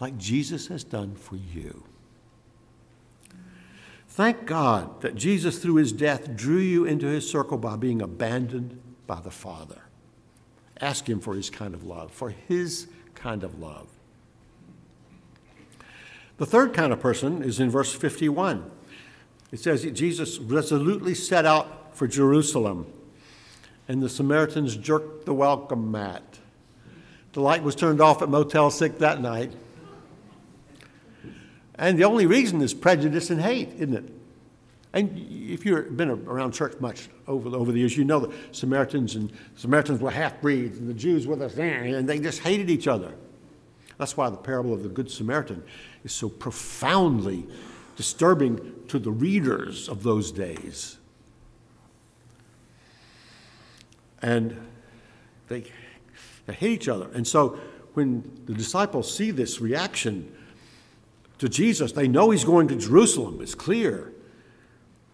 like 0.00 0.16
Jesus 0.18 0.66
has 0.68 0.84
done 0.84 1.14
for 1.14 1.36
you. 1.36 1.84
Thank 4.08 4.46
God 4.46 5.00
that 5.00 5.16
Jesus, 5.16 5.58
through 5.58 5.76
his 5.76 5.92
death, 5.92 6.36
drew 6.36 6.58
you 6.58 6.84
into 6.84 7.06
his 7.06 7.28
circle 7.28 7.58
by 7.58 7.76
being 7.76 8.00
abandoned 8.00 8.80
by 9.06 9.20
the 9.20 9.30
Father. 9.30 9.82
Ask 10.80 11.08
him 11.08 11.20
for 11.20 11.34
his 11.34 11.50
kind 11.50 11.74
of 11.74 11.84
love, 11.84 12.12
for 12.12 12.30
his 12.30 12.86
kind 13.14 13.42
of 13.42 13.58
love. 13.58 13.88
The 16.36 16.46
third 16.46 16.74
kind 16.74 16.92
of 16.92 17.00
person 17.00 17.42
is 17.42 17.60
in 17.60 17.70
verse 17.70 17.92
51. 17.92 18.70
It 19.52 19.60
says 19.60 19.84
Jesus 19.84 20.38
resolutely 20.38 21.14
set 21.14 21.44
out 21.44 21.96
for 21.96 22.08
Jerusalem, 22.08 22.92
and 23.86 24.02
the 24.02 24.08
Samaritans 24.08 24.76
jerked 24.76 25.26
the 25.26 25.34
welcome 25.34 25.92
mat. 25.92 26.22
The 27.34 27.40
light 27.40 27.62
was 27.62 27.76
turned 27.76 28.00
off 28.00 28.20
at 28.20 28.28
Motel 28.28 28.70
6 28.70 28.98
that 28.98 29.20
night. 29.20 29.52
And 31.76 31.98
the 31.98 32.04
only 32.04 32.26
reason 32.26 32.60
is 32.62 32.74
prejudice 32.74 33.30
and 33.30 33.40
hate, 33.40 33.70
isn't 33.74 33.94
it? 33.94 34.12
And 34.92 35.18
if 35.18 35.66
you've 35.66 35.96
been 35.96 36.10
around 36.10 36.52
church 36.52 36.78
much 36.78 37.08
over, 37.26 37.48
over 37.56 37.72
the 37.72 37.80
years, 37.80 37.96
you 37.96 38.04
know 38.04 38.20
that 38.20 38.54
Samaritans 38.54 39.16
and 39.16 39.32
Samaritans 39.56 40.00
were 40.00 40.10
half 40.10 40.40
breeds, 40.40 40.78
and 40.78 40.88
the 40.88 40.94
Jews 40.94 41.26
were 41.26 41.34
the 41.34 41.50
same, 41.50 41.94
and 41.94 42.08
they 42.08 42.20
just 42.20 42.40
hated 42.40 42.70
each 42.70 42.86
other. 42.86 43.14
That's 43.98 44.16
why 44.16 44.28
the 44.30 44.36
parable 44.36 44.72
of 44.72 44.82
the 44.82 44.88
Good 44.88 45.10
Samaritan 45.10 45.62
is 46.04 46.12
so 46.12 46.28
profoundly 46.28 47.46
disturbing 47.96 48.74
to 48.88 48.98
the 48.98 49.10
readers 49.10 49.88
of 49.88 50.02
those 50.02 50.32
days. 50.32 50.98
And 54.20 54.56
they, 55.48 55.64
they 56.46 56.54
hate 56.54 56.72
each 56.72 56.88
other. 56.88 57.08
And 57.14 57.26
so 57.26 57.58
when 57.94 58.40
the 58.46 58.54
disciples 58.54 59.14
see 59.14 59.30
this 59.30 59.60
reaction 59.60 60.34
to 61.38 61.48
Jesus, 61.48 61.92
they 61.92 62.08
know 62.08 62.30
he's 62.30 62.44
going 62.44 62.68
to 62.68 62.76
Jerusalem, 62.76 63.38
it's 63.40 63.54
clear. 63.54 64.12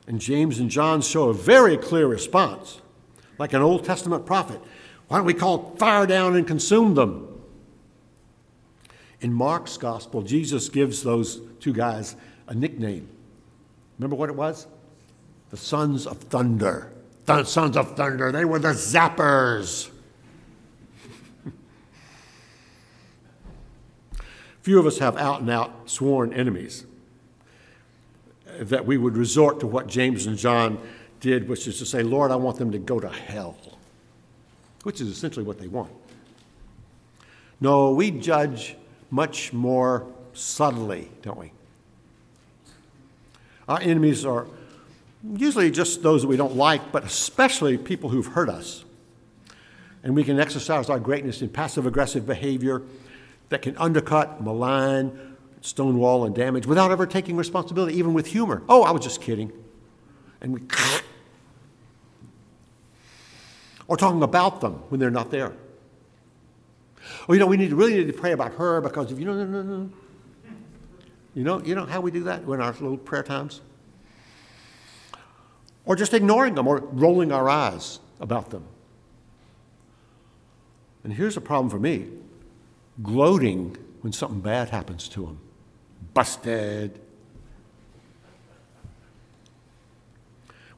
And 0.06 0.20
James 0.20 0.58
and 0.58 0.70
John 0.70 1.02
show 1.02 1.28
a 1.28 1.34
very 1.34 1.76
clear 1.76 2.06
response, 2.06 2.80
like 3.38 3.52
an 3.52 3.62
Old 3.62 3.84
Testament 3.84 4.26
prophet. 4.26 4.60
Why 5.08 5.18
don't 5.18 5.26
we 5.26 5.34
call 5.34 5.74
fire 5.76 6.06
down 6.06 6.36
and 6.36 6.46
consume 6.46 6.94
them? 6.94 7.29
In 9.20 9.32
Mark's 9.32 9.76
gospel, 9.76 10.22
Jesus 10.22 10.68
gives 10.68 11.02
those 11.02 11.40
two 11.60 11.72
guys 11.72 12.16
a 12.46 12.54
nickname. 12.54 13.08
Remember 13.98 14.16
what 14.16 14.30
it 14.30 14.36
was? 14.36 14.66
The 15.50 15.56
sons 15.56 16.06
of 16.06 16.18
thunder. 16.18 16.92
The 17.26 17.44
sons 17.44 17.76
of 17.76 17.96
thunder. 17.96 18.32
They 18.32 18.44
were 18.46 18.58
the 18.58 18.68
zappers. 18.68 19.90
Few 24.62 24.78
of 24.78 24.86
us 24.86 24.98
have 24.98 25.16
out 25.16 25.40
and 25.40 25.50
out 25.50 25.90
sworn 25.90 26.32
enemies 26.32 26.86
that 28.58 28.86
we 28.86 28.96
would 28.96 29.16
resort 29.16 29.60
to 29.60 29.66
what 29.66 29.86
James 29.86 30.26
and 30.26 30.36
John 30.36 30.78
did, 31.20 31.48
which 31.48 31.66
is 31.66 31.78
to 31.78 31.86
say, 31.86 32.02
Lord, 32.02 32.30
I 32.30 32.36
want 32.36 32.58
them 32.58 32.72
to 32.72 32.78
go 32.78 33.00
to 33.00 33.08
hell, 33.08 33.56
which 34.82 35.00
is 35.00 35.08
essentially 35.08 35.44
what 35.44 35.58
they 35.58 35.68
want. 35.68 35.90
No, 37.60 37.92
we 37.92 38.10
judge 38.10 38.76
much 39.10 39.52
more 39.52 40.06
subtly, 40.32 41.10
don't 41.22 41.38
we? 41.38 41.52
Our 43.68 43.80
enemies 43.80 44.24
are 44.24 44.46
usually 45.36 45.70
just 45.70 46.02
those 46.02 46.22
that 46.22 46.28
we 46.28 46.36
don't 46.36 46.56
like, 46.56 46.92
but 46.92 47.04
especially 47.04 47.76
people 47.78 48.10
who've 48.10 48.26
hurt 48.26 48.48
us. 48.48 48.84
And 50.02 50.14
we 50.14 50.24
can 50.24 50.40
exercise 50.40 50.88
our 50.88 50.98
greatness 50.98 51.42
in 51.42 51.50
passive 51.50 51.86
aggressive 51.86 52.26
behavior 52.26 52.82
that 53.50 53.62
can 53.62 53.76
undercut, 53.76 54.42
malign, 54.42 55.36
stonewall 55.60 56.24
and 56.24 56.34
damage 56.34 56.66
without 56.66 56.90
ever 56.90 57.06
taking 57.06 57.36
responsibility, 57.36 57.96
even 57.98 58.14
with 58.14 58.26
humor. 58.26 58.62
Oh, 58.68 58.82
I 58.82 58.92
was 58.92 59.02
just 59.02 59.20
kidding. 59.20 59.52
And 60.40 60.54
we. 60.54 60.62
Or 63.86 63.96
talking 63.96 64.22
about 64.22 64.60
them 64.60 64.74
when 64.88 65.00
they're 65.00 65.10
not 65.10 65.30
there. 65.30 65.52
Or, 67.28 67.34
you 67.34 67.40
know, 67.40 67.46
we 67.46 67.56
need 67.56 67.72
really 67.72 67.94
need 67.94 68.06
to 68.06 68.12
pray 68.12 68.32
about 68.32 68.54
her 68.54 68.80
because 68.80 69.10
if 69.12 69.18
you 69.18 69.24
know, 69.24 69.34
no, 69.34 69.44
no, 69.44 69.62
no. 69.62 69.90
You 71.34 71.44
know, 71.44 71.62
you 71.62 71.74
know 71.74 71.86
how 71.86 72.00
we 72.00 72.10
do 72.10 72.24
that 72.24 72.42
in 72.42 72.60
our 72.60 72.72
little 72.72 72.98
prayer 72.98 73.22
times? 73.22 73.60
Or 75.84 75.96
just 75.96 76.12
ignoring 76.12 76.54
them 76.54 76.66
or 76.66 76.78
rolling 76.78 77.32
our 77.32 77.48
eyes 77.48 78.00
about 78.20 78.50
them. 78.50 78.64
And 81.04 81.12
here's 81.12 81.36
a 81.36 81.40
problem 81.40 81.70
for 81.70 81.78
me 81.78 82.08
gloating 83.02 83.76
when 84.02 84.12
something 84.12 84.40
bad 84.40 84.70
happens 84.70 85.08
to 85.08 85.24
them. 85.24 85.38
Busted. 86.12 87.00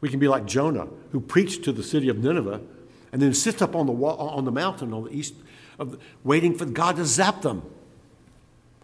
We 0.01 0.09
can 0.09 0.19
be 0.19 0.29
like 0.29 0.47
Jonah, 0.47 0.89
who 1.13 1.21
preached 1.21 1.65
to 1.65 1.73
the 1.73 1.83
city 1.83 2.09
of 2.09 2.19
Nineveh 2.19 2.61
and 3.13 3.23
then 3.23 3.35
sits 3.35 3.63
up 3.63 3.77
on 3.77 3.87
the, 3.87 3.93
wall, 3.93 4.17
on 4.17 4.45
the 4.45 4.51
mountain 4.51 4.93
on 4.93 5.05
the 5.05 5.11
east, 5.11 5.35
of 5.83 6.01
waiting 6.25 6.57
for 6.57 6.65
God 6.65 6.97
to 6.97 7.05
zap 7.05 7.43
them. 7.43 7.63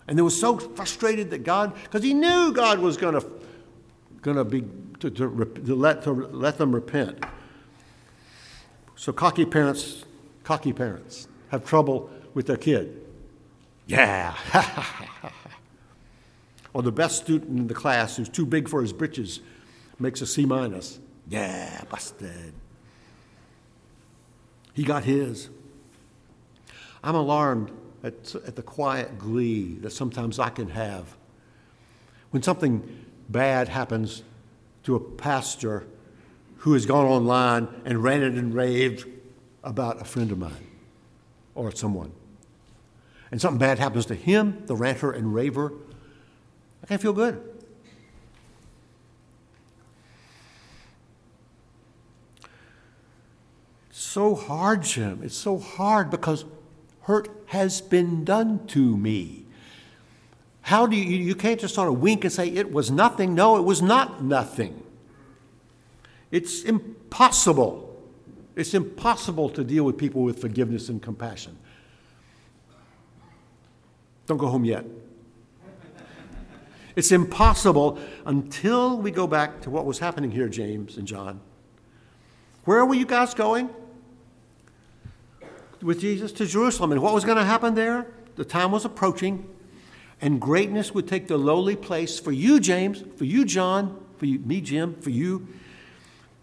And 0.07 0.19
they 0.19 0.23
were 0.23 0.31
so 0.31 0.59
frustrated 0.59 1.31
that 1.31 1.45
God, 1.45 1.75
because 1.85 2.03
he 2.03 2.13
knew 2.13 2.53
God 2.53 2.81
was 2.81 2.97
going 2.97 3.15
to 3.15 3.27
going 4.21 4.37
to 4.37 4.45
be 4.45 4.63
to, 4.99 5.11
to, 5.11 5.45
to, 5.65 5.75
let, 5.77 6.03
to 6.03 6.11
let 6.11 6.59
them 6.59 6.75
repent. 6.75 7.25
So 8.97 9.13
cocky 9.13 9.45
parents, 9.45 10.05
cocky 10.43 10.73
parents 10.73 11.29
have 11.51 11.65
trouble 11.65 12.11
with 12.35 12.47
their 12.49 12.57
kid. 12.57 13.01
Yeah. 13.87 14.35
or 16.75 16.83
the 16.83 16.91
best 16.91 17.23
student 17.23 17.57
in 17.57 17.67
the 17.69 17.75
class 17.75 18.17
who's 18.17 18.29
too 18.29 18.45
big 18.45 18.69
for 18.69 18.83
his 18.83 18.93
britches 18.93 19.41
makes 20.01 20.21
a 20.21 20.27
C 20.27 20.45
minus. 20.45 20.99
Yeah, 21.29 21.85
busted. 21.89 22.55
He 24.75 24.83
got 24.83 25.05
his. 25.05 25.49
I'm 27.03 27.15
alarmed 27.15 27.71
at, 28.03 28.35
at 28.35 28.57
the 28.57 28.63
quiet 28.63 29.19
glee 29.19 29.75
that 29.81 29.91
sometimes 29.91 30.39
I 30.39 30.51
can 30.51 30.71
have 30.71 31.17
when 32.31 32.43
something 32.43 33.07
bad 33.29 33.69
happens 33.69 34.23
to 34.85 34.95
a 34.95 35.01
pastor 35.01 35.87
who 36.59 36.73
has 36.73 36.87
gone 36.87 37.05
online 37.05 37.69
and 37.85 38.03
ranted 38.03 38.35
and 38.35 38.55
raved 38.55 39.07
about 39.63 40.01
a 40.01 40.05
friend 40.05 40.31
of 40.33 40.39
mine 40.39 40.67
or 41.55 41.75
someone. 41.75 42.13
And 43.31 43.41
something 43.41 43.59
bad 43.59 43.79
happens 43.79 44.07
to 44.07 44.15
him, 44.15 44.63
the 44.67 44.75
ranter 44.75 45.11
and 45.11 45.35
raver, 45.35 45.73
I 46.83 46.87
can't 46.87 47.03
feel 47.03 47.13
good. 47.13 47.43
It's 53.91 54.01
so 54.01 54.35
hard, 54.35 54.83
Jim. 54.83 55.21
It's 55.23 55.37
so 55.37 55.59
hard 55.59 56.11
because 56.11 56.45
hurt 57.09 57.31
has 57.47 57.81
been 57.81 58.23
done 58.23 58.67
to 58.67 58.95
me. 58.95 59.47
How 60.61 60.87
do 60.87 60.95
you, 60.95 61.05
you 61.05 61.35
can't 61.35 61.59
just 61.59 61.75
sort 61.75 61.89
of 61.89 62.01
wink 62.01 62.23
and 62.23 62.31
say 62.31 62.49
it 62.49 62.71
was 62.71 62.91
nothing. 62.91 63.35
No, 63.35 63.57
it 63.57 63.63
was 63.63 63.81
not 63.81 64.23
nothing. 64.23 64.83
It's 66.31 66.65
impossible. 66.65 67.99
It's 68.57 68.75
impossible 68.75 69.49
to 69.49 69.65
deal 69.65 69.85
with 69.85 69.97
people 69.97 70.23
with 70.23 70.39
forgiveness 70.39 70.91
and 70.91 71.01
compassion. 71.01 71.57
Don't 74.27 74.37
go 74.37 74.49
home 74.49 74.67
yet. 74.67 74.85
It's 76.95 77.11
impossible 77.11 77.99
until 78.27 78.99
we 78.99 79.13
go 79.13 79.27
back 79.27 79.63
to 79.63 79.71
what 79.71 79.87
was 79.87 79.99
happening 79.99 80.31
here, 80.31 80.49
James 80.49 80.99
and 80.99 81.09
John. 81.09 81.41
Where 82.65 82.85
were 82.85 82.97
you 82.97 83.07
guys 83.07 83.33
going? 83.33 83.71
With 85.83 86.01
Jesus 86.01 86.33
to 86.33 86.47
Jerusalem. 86.47 86.93
And 86.93 87.03
what 87.03 87.15
was 87.15 87.25
going 87.25 87.39
to 87.39 87.45
happen 87.45 87.75
there? 87.75 88.07
The 88.37 88.45
time 88.45 88.71
was 88.71 88.85
approaching, 88.85 89.49
and 90.21 90.41
greatness 90.41 90.95
would 90.95 91.09
take 91.09 91.29
the 91.29 91.37
lowly 91.37 91.77
place 91.77 92.19
for 92.19 92.33
you, 92.33 92.61
James, 92.61 93.03
for 93.17 93.25
you, 93.25 93.45
John, 93.45 94.01
for 94.17 94.27
you, 94.27 94.39
me, 94.41 94.61
Jim, 94.61 94.95
for 95.01 95.11
you. 95.11 95.49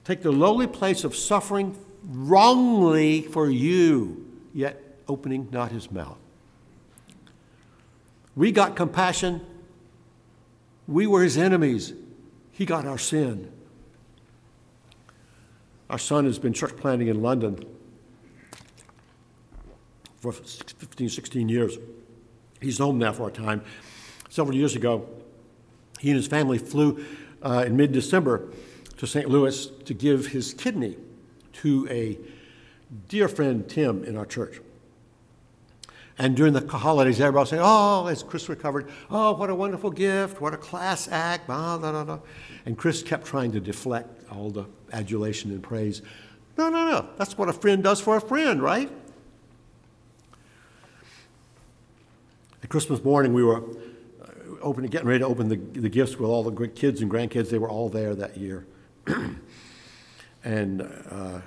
Take 0.03 0.21
the 0.21 0.31
lowly 0.31 0.67
place 0.67 1.03
of 1.03 1.15
suffering 1.15 1.77
wrongly 2.03 3.21
for 3.21 3.49
you, 3.49 4.25
yet 4.53 4.81
opening 5.07 5.47
not 5.51 5.71
his 5.71 5.91
mouth. 5.91 6.17
We 8.35 8.51
got 8.51 8.75
compassion. 8.75 9.41
We 10.87 11.07
were 11.07 11.23
his 11.23 11.37
enemies. 11.37 11.93
He 12.51 12.65
got 12.65 12.85
our 12.85 12.97
sin. 12.97 13.51
Our 15.89 15.97
son 15.97 16.25
has 16.25 16.39
been 16.39 16.53
church 16.53 16.75
planting 16.77 17.07
in 17.07 17.21
London 17.21 17.63
for 20.31 20.43
15, 20.43 21.09
16 21.09 21.49
years. 21.49 21.77
He's 22.61 22.77
home 22.77 22.97
now 22.97 23.13
for 23.13 23.29
a 23.29 23.31
time. 23.31 23.63
Several 24.29 24.55
years 24.55 24.75
ago, 24.75 25.07
he 25.99 26.09
and 26.09 26.17
his 26.17 26.27
family 26.27 26.57
flew 26.57 27.03
uh, 27.41 27.63
in 27.67 27.77
mid 27.77 27.91
December 27.91 28.49
to 28.97 29.07
St. 29.07 29.29
Louis 29.29 29.67
to 29.67 29.93
give 29.93 30.27
his 30.27 30.53
kidney 30.53 30.97
to 31.53 31.87
a 31.89 32.17
dear 33.07 33.27
friend, 33.27 33.67
Tim, 33.67 34.03
in 34.03 34.17
our 34.17 34.25
church. 34.25 34.59
And 36.17 36.35
during 36.35 36.53
the 36.53 36.65
holidays, 36.65 37.19
everybody 37.19 37.41
was 37.41 37.49
saying, 37.49 37.61
Oh, 37.63 38.07
as 38.07 38.23
Chris 38.23 38.47
recovered, 38.47 38.89
oh, 39.09 39.33
what 39.33 39.49
a 39.49 39.55
wonderful 39.55 39.91
gift, 39.91 40.39
what 40.39 40.53
a 40.53 40.57
class 40.57 41.09
act, 41.09 41.47
blah, 41.47 41.77
blah, 41.77 41.91
blah, 41.91 42.03
blah. 42.05 42.19
And 42.65 42.77
Chris 42.77 43.03
kept 43.03 43.25
trying 43.25 43.51
to 43.51 43.59
deflect 43.59 44.29
all 44.31 44.49
the 44.49 44.65
adulation 44.93 45.51
and 45.51 45.61
praise. 45.61 46.01
No, 46.57 46.69
no, 46.69 46.89
no. 46.89 47.09
That's 47.17 47.37
what 47.37 47.49
a 47.49 47.53
friend 47.53 47.83
does 47.83 47.99
for 47.99 48.15
a 48.15 48.21
friend, 48.21 48.61
right? 48.61 48.89
Christmas 52.67 53.03
morning, 53.03 53.33
we 53.33 53.43
were 53.43 53.57
uh, 53.57 54.27
opening, 54.61 54.89
getting 54.89 55.07
ready 55.07 55.19
to 55.19 55.25
open 55.25 55.49
the, 55.49 55.57
the 55.57 55.89
gifts 55.89 56.17
with 56.17 56.29
all 56.29 56.43
the 56.43 56.67
kids 56.67 57.01
and 57.01 57.11
grandkids. 57.11 57.49
They 57.49 57.57
were 57.57 57.69
all 57.69 57.89
there 57.89 58.15
that 58.15 58.37
year. 58.37 58.65
and 60.43 60.81
uh, 60.81 61.41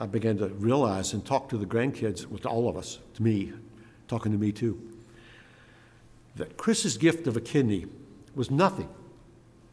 I 0.00 0.06
began 0.06 0.38
to 0.38 0.48
realize 0.48 1.12
and 1.12 1.24
talk 1.24 1.48
to 1.50 1.58
the 1.58 1.66
grandkids, 1.66 2.26
with 2.26 2.46
all 2.46 2.68
of 2.68 2.76
us, 2.76 2.98
to 3.14 3.22
me, 3.22 3.52
talking 4.08 4.32
to 4.32 4.38
me 4.38 4.52
too, 4.52 4.80
that 6.36 6.56
Chris's 6.56 6.96
gift 6.96 7.26
of 7.26 7.36
a 7.36 7.40
kidney 7.40 7.86
was 8.34 8.50
nothing, 8.50 8.88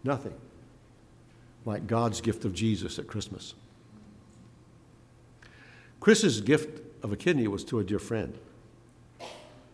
nothing 0.03 0.33
like 1.65 1.87
God's 1.87 2.21
gift 2.21 2.43
of 2.43 2.53
Jesus 2.53 2.99
at 2.99 3.07
Christmas. 3.07 3.53
Chris's 5.99 6.41
gift 6.41 6.81
of 7.03 7.11
a 7.11 7.15
kidney 7.15 7.47
was 7.47 7.63
to 7.65 7.79
a 7.79 7.83
dear 7.83 7.99
friend 7.99 8.37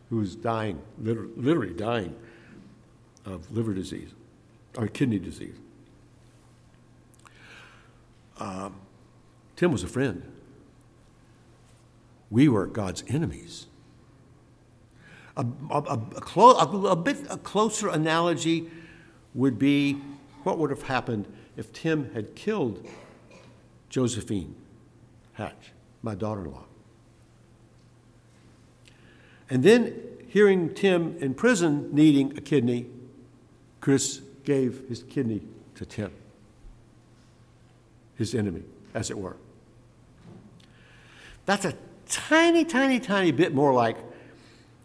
who's 0.10 0.36
dying, 0.36 0.82
literally 1.00 1.74
dying 1.74 2.16
of 3.26 3.52
liver 3.52 3.74
disease 3.74 4.10
or 4.78 4.88
kidney 4.88 5.20
disease. 5.20 5.56
Um, 8.40 8.76
Tim 9.56 9.72
was 9.72 9.84
a 9.84 9.88
friend. 9.88 10.24
We 12.30 12.50
were 12.50 12.66
God's 12.68 13.04
enemies. 13.08 13.68
A, 15.38 15.46
a, 15.70 15.78
a, 15.78 16.22
clo- 16.22 16.58
a, 16.58 16.96
bit 16.96 17.18
a 17.30 17.38
closer 17.38 17.90
analogy 17.90 18.70
would 19.34 19.60
be 19.60 20.02
what 20.44 20.58
would 20.58 20.70
have 20.70 20.84
happened 20.84 21.28
if 21.58 21.72
Tim 21.74 22.12
had 22.14 22.36
killed 22.36 22.86
Josephine 23.90 24.56
Hatch, 25.34 25.72
my 26.02 26.16
daughter 26.16 26.42
in 26.42 26.52
law. 26.52 26.66
And 29.50 29.64
then, 29.64 30.02
hearing 30.28 30.74
Tim 30.74 31.18
in 31.20 31.34
prison 31.34 31.90
needing 31.94 32.38
a 32.38 32.42
kidney, 32.42 32.88
Chris 33.80 34.22
gave 34.44 34.88
his 34.88 35.04
kidney 35.04 35.42
to 35.76 35.86
Tim, 35.86 36.12
his 38.16 38.34
enemy, 38.34 38.64
as 38.94 39.12
it 39.12 39.18
were. 39.18 39.38
That's 41.46 41.66
a 41.66 41.76
tiny, 42.08 42.66
tiny, 42.66 43.00
tiny 43.00 43.32
bit 43.32 43.54
more 43.54 43.74
like 43.74 43.98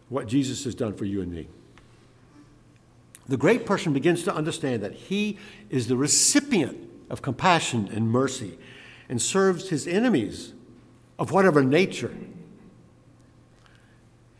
what 0.09 0.27
Jesus 0.27 0.63
has 0.65 0.75
done 0.75 0.93
for 0.93 1.05
you 1.05 1.21
and 1.21 1.31
me. 1.31 1.47
The 3.27 3.37
great 3.37 3.65
person 3.65 3.93
begins 3.93 4.23
to 4.23 4.35
understand 4.35 4.83
that 4.83 4.93
he 4.93 5.37
is 5.69 5.87
the 5.87 5.95
recipient 5.95 6.77
of 7.09 7.21
compassion 7.21 7.89
and 7.93 8.09
mercy 8.09 8.57
and 9.07 9.21
serves 9.21 9.69
his 9.69 9.87
enemies 9.87 10.53
of 11.17 11.31
whatever 11.31 11.63
nature 11.63 12.13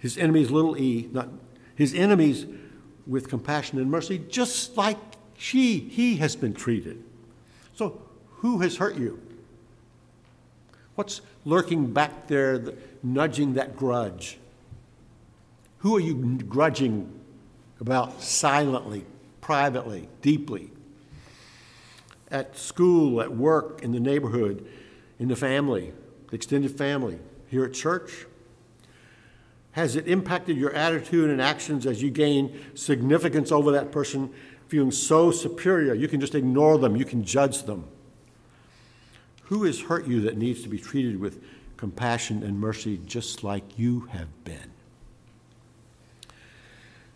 his 0.01 0.17
enemies, 0.17 0.51
little 0.51 0.77
e, 0.77 1.07
not 1.13 1.29
his 1.75 1.93
enemies 1.93 2.45
with 3.07 3.29
compassion 3.29 3.79
and 3.79 3.89
mercy, 3.89 4.21
just 4.29 4.75
like 4.75 4.97
she, 5.37 5.79
he 5.79 6.17
has 6.17 6.35
been 6.35 6.53
treated. 6.53 7.01
So, 7.73 8.01
who 8.37 8.59
has 8.59 8.77
hurt 8.77 8.97
you? 8.97 9.21
What's 10.95 11.21
lurking 11.45 11.93
back 11.93 12.27
there, 12.27 12.73
nudging 13.01 13.53
that 13.53 13.77
grudge? 13.77 14.37
Who 15.79 15.95
are 15.95 16.01
you 16.01 16.15
grudging? 16.43 17.21
about 17.81 18.21
silently, 18.21 19.03
privately, 19.41 20.07
deeply, 20.21 20.69
at 22.29 22.55
school, 22.55 23.19
at 23.19 23.35
work, 23.35 23.81
in 23.81 23.91
the 23.91 23.99
neighborhood, 23.99 24.65
in 25.19 25.27
the 25.27 25.35
family, 25.35 25.91
the 26.29 26.35
extended 26.35 26.77
family, 26.77 27.19
here 27.49 27.65
at 27.65 27.73
church? 27.73 28.27
Has 29.73 29.95
it 29.95 30.07
impacted 30.07 30.57
your 30.57 30.73
attitude 30.73 31.29
and 31.29 31.41
actions 31.41 31.85
as 31.85 32.01
you 32.01 32.09
gain 32.09 32.59
significance 32.75 33.51
over 33.51 33.71
that 33.71 33.91
person, 33.91 34.33
feeling 34.67 34.91
so 34.91 35.31
superior 35.31 35.93
you 35.93 36.07
can 36.07 36.19
just 36.19 36.35
ignore 36.35 36.77
them, 36.77 36.95
you 36.95 37.05
can 37.05 37.23
judge 37.23 37.63
them? 37.63 37.85
Who 39.43 39.63
has 39.63 39.81
hurt 39.81 40.07
you 40.07 40.21
that 40.21 40.37
needs 40.37 40.63
to 40.63 40.69
be 40.69 40.77
treated 40.77 41.19
with 41.19 41.43
compassion 41.77 42.43
and 42.43 42.59
mercy 42.59 42.99
just 43.05 43.43
like 43.43 43.77
you 43.77 44.07
have 44.11 44.43
been? 44.43 44.71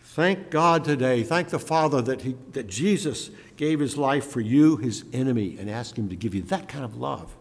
Thank 0.01 0.49
God 0.49 0.85
today. 0.85 1.23
Thank 1.23 1.49
the 1.49 1.59
Father 1.59 2.01
that, 2.01 2.21
he, 2.21 2.37
that 2.53 2.67
Jesus 2.67 3.31
gave 3.57 3.81
his 3.81 3.97
life 3.97 4.25
for 4.25 4.39
you, 4.39 4.77
his 4.77 5.03
enemy, 5.11 5.57
and 5.59 5.69
asked 5.69 5.97
him 5.97 6.07
to 6.07 6.15
give 6.15 6.33
you 6.33 6.41
that 6.43 6.69
kind 6.69 6.85
of 6.85 6.95
love. 6.95 7.35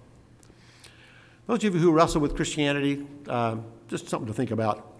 Those 1.47 1.62
of 1.62 1.75
you 1.75 1.81
who 1.81 1.93
wrestle 1.93 2.21
with 2.21 2.35
Christianity, 2.35 3.07
uh, 3.29 3.59
just 3.87 4.09
something 4.09 4.27
to 4.27 4.35
think 4.35 4.51
about. 4.51 4.94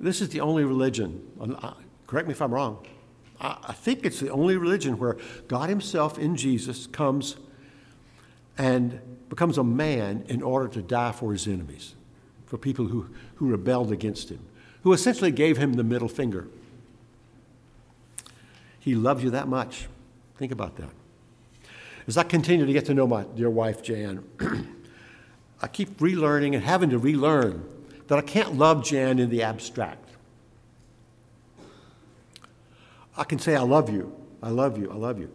This 0.00 0.20
is 0.20 0.28
the 0.28 0.40
only 0.40 0.64
religion, 0.64 1.22
correct 2.06 2.28
me 2.28 2.32
if 2.32 2.40
I'm 2.40 2.54
wrong, 2.54 2.86
I 3.40 3.72
think 3.72 4.04
it's 4.04 4.18
the 4.20 4.30
only 4.30 4.56
religion 4.56 4.98
where 4.98 5.16
God 5.46 5.68
Himself 5.68 6.18
in 6.18 6.36
Jesus 6.36 6.86
comes 6.88 7.36
and 8.56 9.00
becomes 9.28 9.58
a 9.58 9.64
man 9.64 10.24
in 10.28 10.42
order 10.42 10.66
to 10.68 10.82
die 10.82 11.12
for 11.12 11.32
His 11.32 11.46
enemies, 11.46 11.94
for 12.46 12.58
people 12.58 12.86
who, 12.86 13.08
who 13.36 13.48
rebelled 13.48 13.92
against 13.92 14.28
Him, 14.30 14.40
who 14.82 14.92
essentially 14.92 15.30
gave 15.30 15.56
Him 15.56 15.74
the 15.74 15.84
middle 15.84 16.08
finger. 16.08 16.48
He 18.80 18.96
loves 18.96 19.22
you 19.22 19.30
that 19.30 19.46
much. 19.46 19.86
Think 20.36 20.50
about 20.50 20.76
that. 20.76 20.90
As 22.08 22.16
I 22.16 22.24
continue 22.24 22.66
to 22.66 22.72
get 22.72 22.86
to 22.86 22.94
know 22.94 23.06
my 23.06 23.22
dear 23.22 23.50
wife, 23.50 23.82
Jan, 23.82 24.24
I 25.62 25.68
keep 25.68 25.98
relearning 25.98 26.54
and 26.54 26.64
having 26.64 26.90
to 26.90 26.98
relearn 26.98 27.68
that 28.08 28.18
I 28.18 28.22
can't 28.22 28.56
love 28.56 28.84
Jan 28.84 29.18
in 29.18 29.30
the 29.30 29.42
abstract. 29.42 30.10
I 33.16 33.24
can 33.24 33.38
say, 33.38 33.54
I 33.54 33.62
love 33.62 33.90
you, 33.90 34.14
I 34.42 34.50
love 34.50 34.78
you, 34.78 34.90
I 34.90 34.94
love 34.94 35.18
you. 35.18 35.30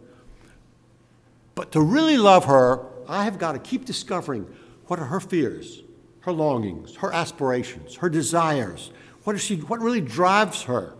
But 1.54 1.72
to 1.72 1.80
really 1.80 2.18
love 2.18 2.46
her, 2.46 2.84
I 3.08 3.24
have 3.24 3.38
got 3.38 3.52
to 3.52 3.58
keep 3.58 3.84
discovering 3.84 4.46
what 4.86 4.98
are 4.98 5.04
her 5.04 5.20
fears, 5.20 5.82
her 6.20 6.32
longings, 6.32 6.96
her 6.96 7.12
aspirations, 7.12 7.96
her 7.96 8.08
desires. 8.08 8.90
What, 9.24 9.36
is 9.36 9.42
she, 9.42 9.56
what 9.56 9.80
really 9.80 10.00
drives 10.00 10.62
her? 10.62 10.94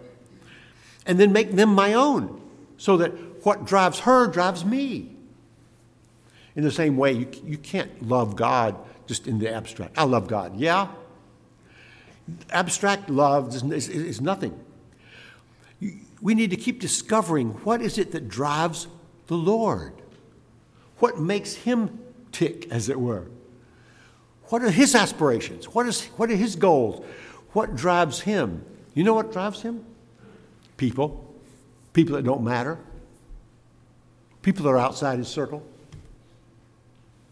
And 1.06 1.18
then 1.18 1.32
make 1.32 1.52
them 1.52 1.74
my 1.74 1.94
own 1.94 2.40
so 2.76 2.98
that 2.98 3.12
what 3.44 3.64
drives 3.66 4.00
her 4.00 4.26
drives 4.26 4.64
me. 4.64 5.16
In 6.56 6.62
the 6.62 6.70
same 6.70 6.96
way, 6.96 7.12
you, 7.12 7.28
you 7.44 7.58
can't 7.58 8.06
love 8.08 8.36
God 8.36 8.76
just 9.06 9.26
in 9.26 9.38
the 9.38 9.52
abstract. 9.52 9.98
I 9.98 10.04
love 10.04 10.28
God. 10.28 10.56
Yeah? 10.56 10.88
Abstract 12.50 13.10
love 13.10 13.54
is, 13.54 13.88
is, 13.88 14.20
nothing. 14.20 14.58
We 16.22 16.34
need 16.34 16.50
to 16.50 16.56
keep 16.56 16.80
discovering 16.80 17.50
what 17.64 17.82
is 17.82 17.98
it 17.98 18.12
that 18.12 18.28
drives 18.28 18.86
the 19.26 19.36
Lord? 19.36 19.92
What 20.98 21.18
makes 21.18 21.54
him 21.54 21.98
tick, 22.32 22.70
as 22.70 22.88
it 22.88 22.98
were? 22.98 23.26
What 24.44 24.62
are 24.62 24.70
his 24.70 24.94
aspirations? 24.94 25.66
What, 25.66 25.86
is, 25.86 26.04
what 26.16 26.30
are 26.30 26.36
his 26.36 26.56
goals? 26.56 27.04
What 27.52 27.76
drives 27.76 28.20
him? 28.20 28.64
You 28.94 29.04
know 29.04 29.14
what 29.14 29.32
drives 29.32 29.60
him? 29.60 29.84
People. 30.76 31.34
People 31.92 32.16
that 32.16 32.24
don't 32.24 32.42
matter. 32.42 32.78
People 34.42 34.64
that 34.64 34.70
are 34.70 34.78
outside 34.78 35.18
his 35.18 35.28
circle. 35.28 35.62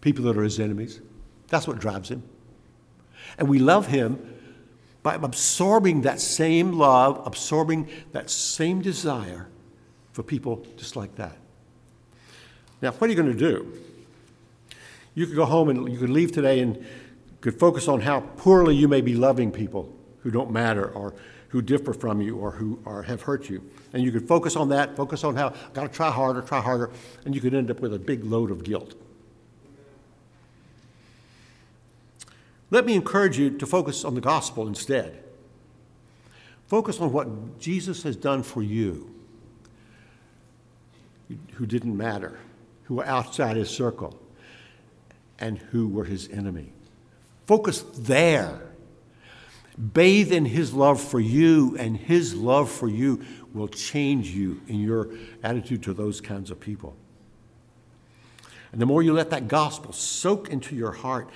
People 0.00 0.24
that 0.24 0.36
are 0.36 0.42
his 0.42 0.60
enemies. 0.60 1.00
That's 1.48 1.66
what 1.66 1.78
drives 1.78 2.08
him. 2.08 2.22
And 3.38 3.48
we 3.48 3.58
love 3.58 3.86
him 3.86 4.31
by 5.02 5.14
absorbing 5.14 6.02
that 6.02 6.20
same 6.20 6.72
love, 6.72 7.22
absorbing 7.26 7.88
that 8.12 8.30
same 8.30 8.80
desire 8.80 9.48
for 10.12 10.22
people 10.22 10.64
just 10.76 10.94
like 10.96 11.14
that. 11.16 11.36
Now, 12.80 12.92
what 12.92 13.08
are 13.08 13.12
you 13.12 13.20
going 13.20 13.32
to 13.32 13.38
do? 13.38 13.72
You 15.14 15.26
could 15.26 15.36
go 15.36 15.44
home 15.44 15.68
and 15.68 15.92
you 15.92 15.98
could 15.98 16.10
leave 16.10 16.32
today 16.32 16.60
and 16.60 16.84
could 17.40 17.58
focus 17.58 17.88
on 17.88 18.00
how 18.00 18.20
poorly 18.20 18.74
you 18.74 18.88
may 18.88 19.00
be 19.00 19.14
loving 19.14 19.50
people 19.50 19.92
who 20.20 20.30
don't 20.30 20.50
matter 20.50 20.90
or 20.90 21.14
who 21.48 21.60
differ 21.60 21.92
from 21.92 22.22
you 22.22 22.36
or 22.38 22.52
who 22.52 22.78
have 23.02 23.22
hurt 23.22 23.50
you. 23.50 23.62
And 23.92 24.02
you 24.02 24.10
could 24.10 24.26
focus 24.26 24.56
on 24.56 24.68
that, 24.70 24.96
focus 24.96 25.22
on 25.22 25.36
how, 25.36 25.48
I've 25.48 25.72
got 25.74 25.82
to 25.82 25.88
try 25.88 26.10
harder, 26.10 26.40
try 26.40 26.60
harder, 26.60 26.90
and 27.24 27.34
you 27.34 27.40
could 27.40 27.54
end 27.54 27.70
up 27.70 27.80
with 27.80 27.92
a 27.92 27.98
big 27.98 28.24
load 28.24 28.50
of 28.50 28.64
guilt. 28.64 28.94
Let 32.72 32.86
me 32.86 32.94
encourage 32.94 33.38
you 33.38 33.50
to 33.58 33.66
focus 33.66 34.02
on 34.02 34.14
the 34.14 34.22
gospel 34.22 34.66
instead. 34.66 35.22
Focus 36.68 37.00
on 37.00 37.12
what 37.12 37.58
Jesus 37.58 38.02
has 38.04 38.16
done 38.16 38.42
for 38.42 38.62
you, 38.62 39.14
who 41.52 41.66
didn't 41.66 41.94
matter, 41.94 42.38
who 42.84 42.94
were 42.94 43.04
outside 43.04 43.58
his 43.58 43.68
circle, 43.68 44.18
and 45.38 45.58
who 45.58 45.86
were 45.86 46.04
his 46.04 46.30
enemy. 46.30 46.72
Focus 47.46 47.82
there. 47.94 48.62
Bathe 49.92 50.32
in 50.32 50.46
his 50.46 50.72
love 50.72 50.98
for 50.98 51.20
you, 51.20 51.76
and 51.78 51.94
his 51.94 52.34
love 52.34 52.70
for 52.70 52.88
you 52.88 53.22
will 53.52 53.68
change 53.68 54.30
you 54.30 54.62
in 54.66 54.80
your 54.80 55.10
attitude 55.42 55.82
to 55.82 55.92
those 55.92 56.22
kinds 56.22 56.50
of 56.50 56.58
people. 56.58 56.96
And 58.72 58.80
the 58.80 58.86
more 58.86 59.02
you 59.02 59.12
let 59.12 59.28
that 59.28 59.46
gospel 59.46 59.92
soak 59.92 60.48
into 60.48 60.74
your 60.74 60.92
heart, 60.92 61.28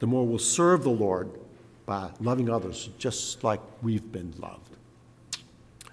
the 0.00 0.06
more 0.06 0.26
we'll 0.26 0.38
serve 0.38 0.82
the 0.82 0.90
Lord 0.90 1.30
by 1.86 2.10
loving 2.20 2.50
others 2.50 2.90
just 2.98 3.44
like 3.44 3.60
we've 3.82 4.10
been 4.10 4.34
loved. 4.38 4.76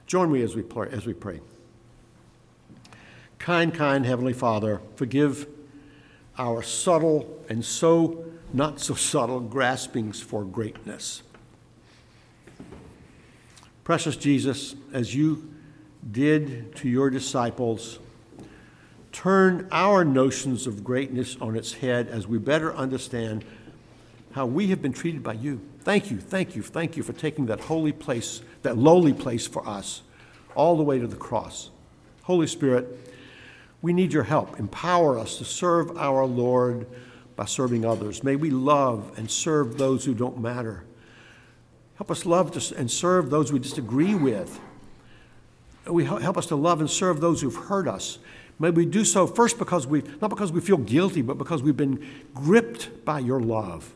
Join 0.07 0.31
me 0.31 0.41
as 0.41 0.55
we 0.55 0.63
pray. 0.63 0.89
As 0.91 1.05
we 1.05 1.13
pray. 1.13 1.41
Kind, 3.37 3.73
kind 3.73 4.05
Heavenly 4.05 4.33
Father, 4.33 4.81
forgive 4.95 5.47
our 6.37 6.63
subtle 6.63 7.43
and 7.49 7.63
so 7.63 8.25
not 8.53 8.79
so 8.79 8.93
subtle 8.93 9.41
graspings 9.41 10.21
for 10.21 10.43
greatness. 10.45 11.23
Precious 13.83 14.15
Jesus, 14.15 14.75
as 14.93 15.15
you 15.15 15.53
did 16.11 16.75
to 16.77 16.89
your 16.89 17.09
disciples, 17.09 17.99
turn 19.11 19.67
our 19.71 20.05
notions 20.05 20.67
of 20.67 20.83
greatness 20.83 21.35
on 21.41 21.55
its 21.55 21.73
head 21.73 22.07
as 22.07 22.27
we 22.27 22.37
better 22.37 22.73
understand 22.75 23.43
how 24.37 24.45
we 24.45 24.67
have 24.67 24.83
been 24.83 24.93
treated 24.93 25.23
by 25.23 25.33
you. 25.33 25.59
Thank 25.79 26.11
you, 26.11 26.17
thank 26.17 26.55
you, 26.55 26.61
thank 26.61 26.95
you 26.95 27.01
for 27.01 27.11
taking 27.11 27.47
that 27.47 27.59
holy 27.59 27.91
place, 27.91 28.43
that 28.61 28.77
lowly 28.77 29.11
place 29.11 29.47
for 29.47 29.67
us, 29.67 30.03
all 30.53 30.77
the 30.77 30.83
way 30.83 30.99
to 30.99 31.07
the 31.07 31.15
cross. 31.15 31.71
Holy 32.21 32.45
Spirit, 32.45 32.85
we 33.81 33.93
need 33.93 34.13
your 34.13 34.23
help. 34.23 34.59
Empower 34.59 35.17
us 35.17 35.39
to 35.39 35.43
serve 35.43 35.97
our 35.97 36.23
Lord 36.23 36.85
by 37.35 37.45
serving 37.45 37.83
others. 37.83 38.23
May 38.23 38.35
we 38.35 38.51
love 38.51 39.11
and 39.17 39.31
serve 39.31 39.79
those 39.79 40.05
who 40.05 40.13
don't 40.13 40.39
matter. 40.39 40.83
Help 41.95 42.11
us 42.11 42.23
love 42.23 42.55
and 42.77 42.91
serve 42.91 43.31
those 43.31 43.51
we 43.51 43.57
disagree 43.57 44.13
with. 44.13 44.59
We 45.87 46.05
help 46.05 46.37
us 46.37 46.45
to 46.47 46.55
love 46.55 46.79
and 46.79 46.89
serve 46.89 47.21
those 47.21 47.41
who've 47.41 47.55
hurt 47.55 47.87
us. 47.87 48.19
May 48.59 48.69
we 48.69 48.85
do 48.85 49.03
so 49.03 49.25
first 49.25 49.57
because 49.57 49.87
we, 49.87 50.03
not 50.21 50.29
because 50.29 50.51
we 50.51 50.61
feel 50.61 50.77
guilty, 50.77 51.23
but 51.23 51.39
because 51.39 51.63
we've 51.63 51.75
been 51.75 52.05
gripped 52.35 53.03
by 53.03 53.17
your 53.17 53.39
love. 53.39 53.95